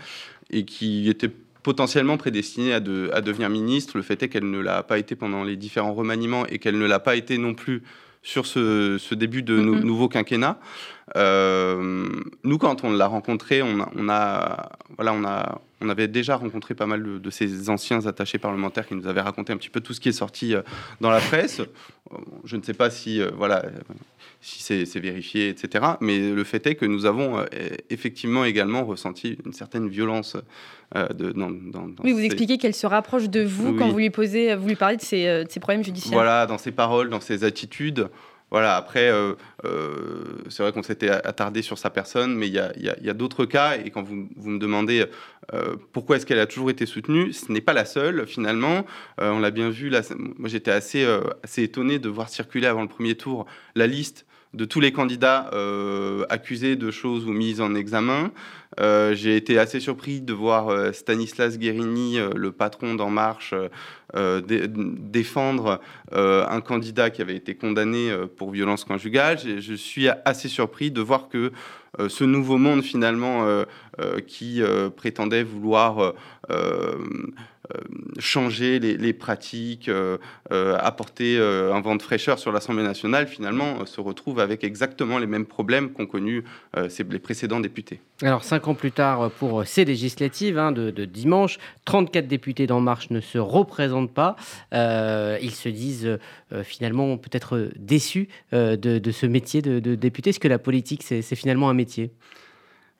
et 0.49 0.65
qui 0.65 1.07
était 1.09 1.29
potentiellement 1.61 2.17
prédestinée 2.17 2.73
à, 2.73 2.79
de, 2.79 3.11
à 3.13 3.21
devenir 3.21 3.49
ministre. 3.49 3.97
Le 3.97 4.01
fait 4.01 4.23
est 4.23 4.29
qu'elle 4.29 4.49
ne 4.49 4.59
l'a 4.59 4.81
pas 4.81 4.97
été 4.97 5.15
pendant 5.15 5.43
les 5.43 5.55
différents 5.55 5.93
remaniements 5.93 6.47
et 6.47 6.57
qu'elle 6.57 6.79
ne 6.79 6.85
l'a 6.87 6.99
pas 6.99 7.15
été 7.15 7.37
non 7.37 7.53
plus 7.53 7.83
sur 8.23 8.47
ce, 8.47 8.97
ce 8.97 9.13
début 9.13 9.43
de 9.43 9.59
nouveau 9.59 10.09
quinquennat. 10.09 10.59
Euh, 11.15 12.09
nous, 12.43 12.57
quand 12.57 12.83
on 12.83 12.91
l'a 12.91 13.07
rencontré, 13.07 13.61
on 13.61 13.79
a, 13.79 13.89
on 13.95 14.09
a, 14.09 14.71
voilà, 14.95 15.13
on 15.13 15.23
a, 15.23 15.61
on 15.81 15.89
avait 15.89 16.07
déjà 16.07 16.35
rencontré 16.35 16.73
pas 16.73 16.87
mal 16.87 17.03
de, 17.03 17.17
de, 17.19 17.29
ces 17.29 17.69
anciens 17.69 18.07
attachés 18.07 18.39
parlementaires 18.39 18.87
qui 18.87 18.95
nous 18.95 19.07
avaient 19.07 19.21
raconté 19.21 19.53
un 19.53 19.57
petit 19.57 19.69
peu 19.69 19.81
tout 19.81 19.93
ce 19.93 19.99
qui 19.99 20.09
est 20.09 20.13
sorti 20.13 20.55
dans 21.01 21.11
la 21.11 21.19
presse. 21.19 21.61
Je 22.43 22.57
ne 22.57 22.63
sais 22.63 22.73
pas 22.73 22.89
si, 22.89 23.21
voilà, 23.37 23.63
si 24.45 24.85
c'est 24.85 24.99
vérifié, 24.99 25.49
etc. 25.49 25.83
Mais 26.01 26.19
le 26.19 26.43
fait 26.43 26.65
est 26.67 26.75
que 26.75 26.85
nous 26.85 27.05
avons 27.07 27.39
euh, 27.39 27.45
effectivement 27.89 28.45
également 28.45 28.85
ressenti 28.85 29.37
une 29.43 29.53
certaine 29.53 29.89
violence. 29.89 30.37
Euh, 30.95 31.07
de, 31.09 31.31
dans, 31.31 31.49
oui, 32.03 32.11
vous 32.13 32.19
expliquez 32.19 32.59
qu'elle 32.59 32.75
se 32.75 32.85
rapproche 32.85 33.27
de 33.27 33.43
vous 33.43 33.73
quand 33.73 33.89
vous 33.89 33.97
lui 33.97 34.11
posez, 34.11 34.53
vous 34.55 34.67
lui 34.67 34.75
parlez 34.75 34.97
de 34.97 35.01
ses, 35.01 35.25
euh, 35.25 35.43
de 35.43 35.51
ses, 35.51 35.59
problèmes 35.59 35.83
judiciaires. 35.83 36.13
Voilà, 36.13 36.45
dans 36.45 36.59
ses 36.59 36.71
paroles, 36.71 37.09
dans 37.09 37.21
ses 37.21 37.43
attitudes. 37.43 38.09
Voilà, 38.51 38.75
après, 38.75 39.11
euh, 39.11 39.33
euh, 39.65 40.37
c'est 40.49 40.61
vrai 40.61 40.71
qu'on 40.71 40.83
s'était 40.83 41.09
attardé 41.09 41.61
sur 41.61 41.77
sa 41.77 41.89
personne, 41.89 42.35
mais 42.35 42.47
il 42.47 42.53
y 42.53 43.09
a, 43.09 43.13
d'autres 43.13 43.45
cas. 43.45 43.77
Et 43.77 43.89
quand 43.89 44.03
vous, 44.03 44.29
vous 44.35 44.49
me 44.49 44.59
demandez 44.59 45.05
euh, 45.53 45.75
pourquoi 45.91 46.17
est-ce 46.17 46.25
qu'elle 46.25 46.39
a 46.39 46.45
toujours 46.45 46.69
été 46.69 46.85
soutenue, 46.85 47.33
ce 47.33 47.51
n'est 47.51 47.61
pas 47.61 47.73
la 47.73 47.85
seule, 47.85 48.27
finalement. 48.27 48.85
on 49.17 49.39
l'a 49.39 49.51
bien 49.51 49.69
vu, 49.69 49.89
là, 49.89 50.01
moi 50.37 50.47
j'étais 50.47 50.71
assez, 50.71 51.05
assez 51.43 51.63
étonné 51.63 51.99
de 51.99 52.07
voir 52.07 52.29
circuler 52.29 52.67
avant 52.67 52.83
le 52.83 52.87
premier 52.87 53.15
tour 53.15 53.45
la 53.75 53.87
liste 53.87 54.25
de 54.55 54.65
tous 54.65 54.79
les 54.79 54.91
candidats 54.91 55.49
euh, 55.53 56.25
accusés 56.29 56.75
de 56.75 56.89
choses 56.89 57.25
ou 57.25 57.31
mis 57.31 57.59
en 57.59 57.75
examen. 57.75 58.31
Euh, 58.79 59.13
j'ai 59.13 59.35
été 59.35 59.59
assez 59.59 59.79
surpris 59.79 60.21
de 60.21 60.33
voir 60.33 60.69
euh, 60.69 60.91
Stanislas 60.91 61.57
Guérini, 61.57 62.17
le 62.35 62.51
patron 62.51 62.95
d'En 62.95 63.09
Marche, 63.09 63.53
défendre 64.47 65.81
un 66.13 66.61
candidat 66.61 67.09
qui 67.09 67.21
avait 67.21 67.35
été 67.35 67.55
condamné 67.55 68.15
pour 68.37 68.51
violence 68.51 68.85
conjugale. 68.85 69.37
Je 69.39 69.73
suis 69.73 70.07
assez 70.23 70.47
surpris 70.47 70.89
de 70.89 71.01
voir 71.01 71.27
que 71.27 71.51
ce 72.07 72.23
nouveau 72.23 72.57
monde, 72.57 72.81
finalement, 72.81 73.45
qui 74.25 74.61
prétendait 74.95 75.43
vouloir 75.43 76.13
changer 78.19 78.79
les, 78.79 79.13
pratiques, 79.13 79.89
euh, 79.89 80.17
euh, 80.51 80.77
apporter 80.79 81.37
un 81.37 81.79
vent 81.81 81.95
de 81.95 82.01
fraîcheur 82.01 82.39
sur 82.39 82.51
l'Assemblée 82.51 82.83
nationale, 82.83 83.27
finalement, 83.27 83.85
se 83.85 84.01
retrouve 84.01 84.39
avec 84.39 84.63
exactement 84.63 85.17
les 85.17 85.27
mêmes 85.27 85.45
problèmes 85.45 85.91
qu'ont 85.91 86.05
connus 86.05 86.43
les 86.75 87.19
précédents 87.19 87.59
députés. 87.59 87.99
Alors, 88.21 88.43
cinq 88.43 88.67
ans 88.67 88.75
plus 88.75 88.91
tard, 88.91 89.31
pour 89.31 89.65
ces 89.65 89.85
législatives 89.85 90.57
hein, 90.57 90.71
de, 90.71 91.05
dimanche, 91.05 91.57
34 91.85 92.27
députés 92.27 92.67
d'En 92.67 92.81
Marche 92.81 93.09
ne 93.09 93.21
se 93.21 93.37
représentent 93.37 94.13
pas. 94.13 94.35
ils 94.71 95.51
se 95.51 95.69
disent 95.69 96.17
finalement 96.63 97.17
peut-être 97.17 97.69
déçus 97.75 98.27
de, 98.51 99.11
ce 99.11 99.25
métier 99.25 99.61
de, 99.61 99.79
de 99.79 99.95
député. 99.95 100.31
Est-ce 100.31 100.39
que 100.39 100.47
la 100.47 100.59
politique, 100.59 101.03
c'est 101.03 101.35
finalement 101.35 101.69
un 101.69 101.73
métier? 101.73 102.11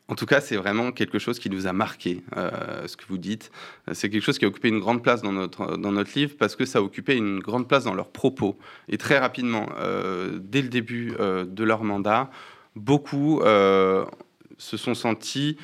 En 0.08 0.14
tout 0.16 0.28
cas, 0.28 0.40
c'est 0.40 0.56
vraiment 0.56 0.92
quelque 0.92 1.18
chose 1.18 1.40
qui 1.40 1.50
nous 1.50 1.66
a 1.66 1.74
marqué, 1.74 2.22
euh, 2.38 2.88
ce 2.88 2.96
que 2.96 3.06
vous 3.08 3.18
dites. 3.18 3.52
C'est 3.92 4.10
quelque 4.10 4.24
chose 4.24 4.38
qui 4.38 4.46
a 4.46 4.48
occupé 4.48 4.70
une 4.70 4.80
grande 4.80 5.02
place 5.02 5.24
dans 5.24 5.32
notre, 5.32 5.78
dans 5.78 5.92
notre 5.92 6.12
livre 6.16 6.36
parce 6.38 6.56
que 6.56 6.66
ça 6.66 6.80
a 6.80 6.82
occupé 6.84 7.16
une 7.16 7.40
grande 7.40 7.68
place 7.68 7.86
dans 7.86 7.96
leurs 7.96 8.12
propos. 8.12 8.58
Et 8.88 8.98
très 8.98 9.18
rapidement, 9.18 9.68
euh, 9.80 10.38
dès 10.40 10.62
le 10.62 10.70
début 10.70 11.14
euh, 11.20 11.46
de 11.46 11.64
leur 11.64 11.84
mandat, 11.84 12.30
beaucoup 12.76 13.42
se 13.42 14.78
sont 14.78 14.94
sentis 14.94 15.58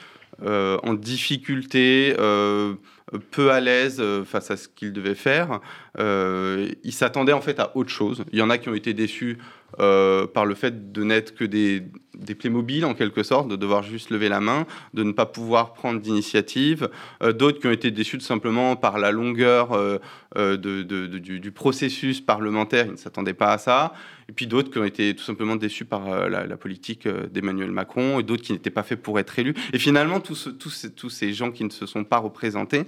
en 0.44 0.94
difficulté, 0.96 2.16
peu 2.16 3.52
à 3.52 3.60
l'aise 3.60 4.02
face 4.26 4.50
à 4.50 4.58
ce 4.58 4.68
qu'ils 4.68 4.94
devaient 4.94 5.14
faire. 5.14 5.60
ils 6.00 6.94
s'attendaient 6.94 7.34
en 7.34 7.42
fait 7.42 7.60
à 7.60 7.76
autre 7.76 7.90
chose. 7.90 8.24
Il 8.32 8.40
y 8.40 8.42
en 8.42 8.50
a 8.50 8.58
qui 8.58 8.70
ont 8.70 8.74
été 8.74 8.94
déçus 8.94 9.38
euh, 9.80 10.28
par 10.28 10.46
le 10.46 10.56
fait 10.56 10.92
de 10.92 11.04
n'être 11.04 11.34
que 11.34 11.46
des, 11.46 11.84
des 12.16 12.36
Playmobil 12.36 12.84
en 12.86 12.94
quelque 12.94 13.24
sorte, 13.24 13.48
de 13.48 13.56
devoir 13.56 13.84
juste 13.84 14.10
lever 14.10 14.30
la 14.30 14.42
main, 14.42 14.66
de 14.94 15.04
ne 15.04 15.12
pas 15.12 15.26
pouvoir 15.26 15.74
prendre 15.74 16.00
d'initiative. 16.00 16.90
Euh, 17.24 17.32
d'autres 17.32 17.60
qui 17.60 17.68
ont 17.68 17.72
été 17.72 17.92
déçus 17.92 18.18
tout 18.18 18.26
simplement 18.26 18.76
par 18.76 19.00
la 19.00 19.12
longueur 19.12 19.72
euh, 19.72 20.00
de, 20.36 20.84
du, 20.84 21.52
processus 21.52 22.22
parlementaire, 22.22 22.86
ils 22.86 22.94
ne 22.94 22.98
s'attendaient 22.98 23.34
pas 23.34 23.54
à 23.54 23.58
ça. 23.58 23.94
Et 24.30 24.34
puis 24.34 24.48
d'autres 24.48 24.72
qui 24.72 24.78
ont 24.78 24.86
été 24.86 25.16
tout 25.16 25.24
simplement 25.24 25.56
déçus 25.56 25.86
par 25.86 26.30
la, 26.30 26.58
politique 26.58 27.08
d'Emmanuel 27.08 27.72
Macron, 27.72 28.20
et 28.20 28.24
d'autres 28.24 28.44
qui 28.44 28.54
n'étaient 28.54 28.70
pas 28.70 28.84
faits 28.84 29.02
pour 29.02 29.20
être 29.20 29.38
élus. 29.40 29.54
Et 29.74 29.80
finalement, 29.80 30.20
tous, 30.20 30.50
tous, 30.58 30.88
tous 30.96 31.10
ces 31.10 31.34
gens 31.34 31.52
qui 31.52 31.64
ne 31.66 31.70
se 31.70 31.86
sont 31.86 32.06
pas 32.06 32.18
représentés, 32.18 32.86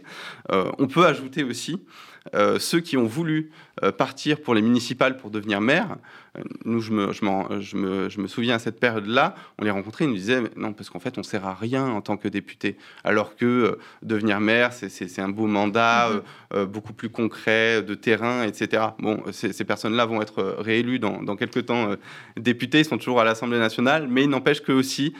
on 0.49 0.87
peut 0.87 1.05
ajouter 1.05 1.43
aussi 1.43 1.81
ceux 2.59 2.79
qui 2.79 2.97
ont 2.97 3.05
voulu 3.05 3.51
partir 3.97 4.41
pour 4.41 4.55
les 4.55 4.61
municipales 4.61 5.17
pour 5.17 5.29
devenir 5.29 5.61
maire 5.61 5.97
nous, 6.65 6.79
je 6.79 6.91
me, 6.91 7.11
je, 7.11 7.23
me, 7.75 8.09
je 8.09 8.19
me, 8.19 8.27
souviens 8.27 8.55
à 8.55 8.59
cette 8.59 8.79
période-là, 8.79 9.35
on 9.59 9.63
les 9.63 9.69
rencontrait, 9.69 10.05
ils 10.05 10.09
nous 10.09 10.15
disaient 10.15 10.41
non, 10.55 10.73
parce 10.73 10.89
qu'en 10.89 10.99
fait, 10.99 11.17
on 11.17 11.23
sert 11.23 11.45
à 11.45 11.53
rien 11.53 11.85
en 11.85 12.01
tant 12.01 12.17
que 12.17 12.27
député. 12.27 12.75
Alors 13.03 13.35
que 13.35 13.45
euh, 13.45 13.79
devenir 14.01 14.39
maire, 14.39 14.73
c'est 14.73 15.19
un 15.19 15.29
beau 15.29 15.45
mandat, 15.45 16.09
mm-hmm. 16.09 16.15
euh, 16.15 16.21
euh, 16.55 16.65
beaucoup 16.65 16.93
plus 16.93 17.09
concret, 17.09 17.83
de 17.83 17.93
terrain, 17.93 18.43
etc. 18.43 18.83
Bon, 18.99 19.21
ces 19.31 19.63
personnes-là 19.63 20.05
vont 20.05 20.21
être 20.21 20.55
réélues 20.59 20.99
dans, 20.99 21.21
dans 21.21 21.35
quelques 21.35 21.67
temps 21.67 21.89
députés, 22.37 22.79
ils 22.79 22.85
sont 22.85 22.97
toujours 22.97 23.21
à 23.21 23.23
l'Assemblée 23.23 23.59
nationale, 23.59 24.07
mais 24.09 24.23
il 24.23 24.29
n'empêche 24.29 24.61
qu'eux 24.61 24.73
aussi 24.73 25.13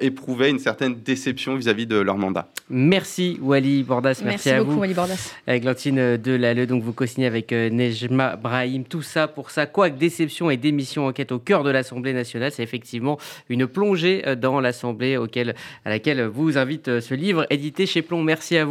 éprouvaient 0.00 0.50
une 0.50 0.58
certaine 0.58 0.94
déception 0.94 1.56
vis-à-vis 1.56 1.86
de 1.86 1.96
leur 1.96 2.18
mandat. 2.18 2.48
Merci 2.68 3.38
Wally 3.40 3.82
Bordas, 3.82 4.20
merci, 4.24 4.50
à 4.50 4.58
beaucoup, 4.58 4.72
vous. 4.72 4.80
Wally 4.80 4.94
Bordas. 4.94 5.34
Avec 5.46 5.64
Lantine 5.64 6.16
Delalleux, 6.16 6.66
donc 6.66 6.82
vous 6.82 6.92
co-signez 6.92 7.26
avec 7.26 7.52
Nejma 7.52 8.36
Brahim, 8.36 8.84
tout 8.84 9.02
ça 9.02 9.28
pour 9.28 9.50
ça, 9.50 9.66
quoi 9.66 9.90
que 9.90 9.96
déception 9.96 10.50
et 10.50 10.56
d'émission 10.56 11.06
enquête 11.06 11.32
au 11.32 11.38
cœur 11.38 11.64
de 11.64 11.70
l'Assemblée 11.70 12.12
nationale. 12.12 12.52
C'est 12.52 12.62
effectivement 12.62 13.18
une 13.48 13.66
plongée 13.66 14.22
euh, 14.26 14.34
dans 14.34 14.60
l'Assemblée 14.60 15.16
à 15.16 15.90
laquelle 15.90 16.26
vous 16.26 16.58
invite 16.58 16.88
euh, 16.88 17.00
ce 17.00 17.14
livre 17.14 17.46
édité 17.50 17.86
chez 17.86 18.02
Plomb. 18.02 18.22
Merci 18.22 18.56
à 18.56 18.64
vous. 18.64 18.68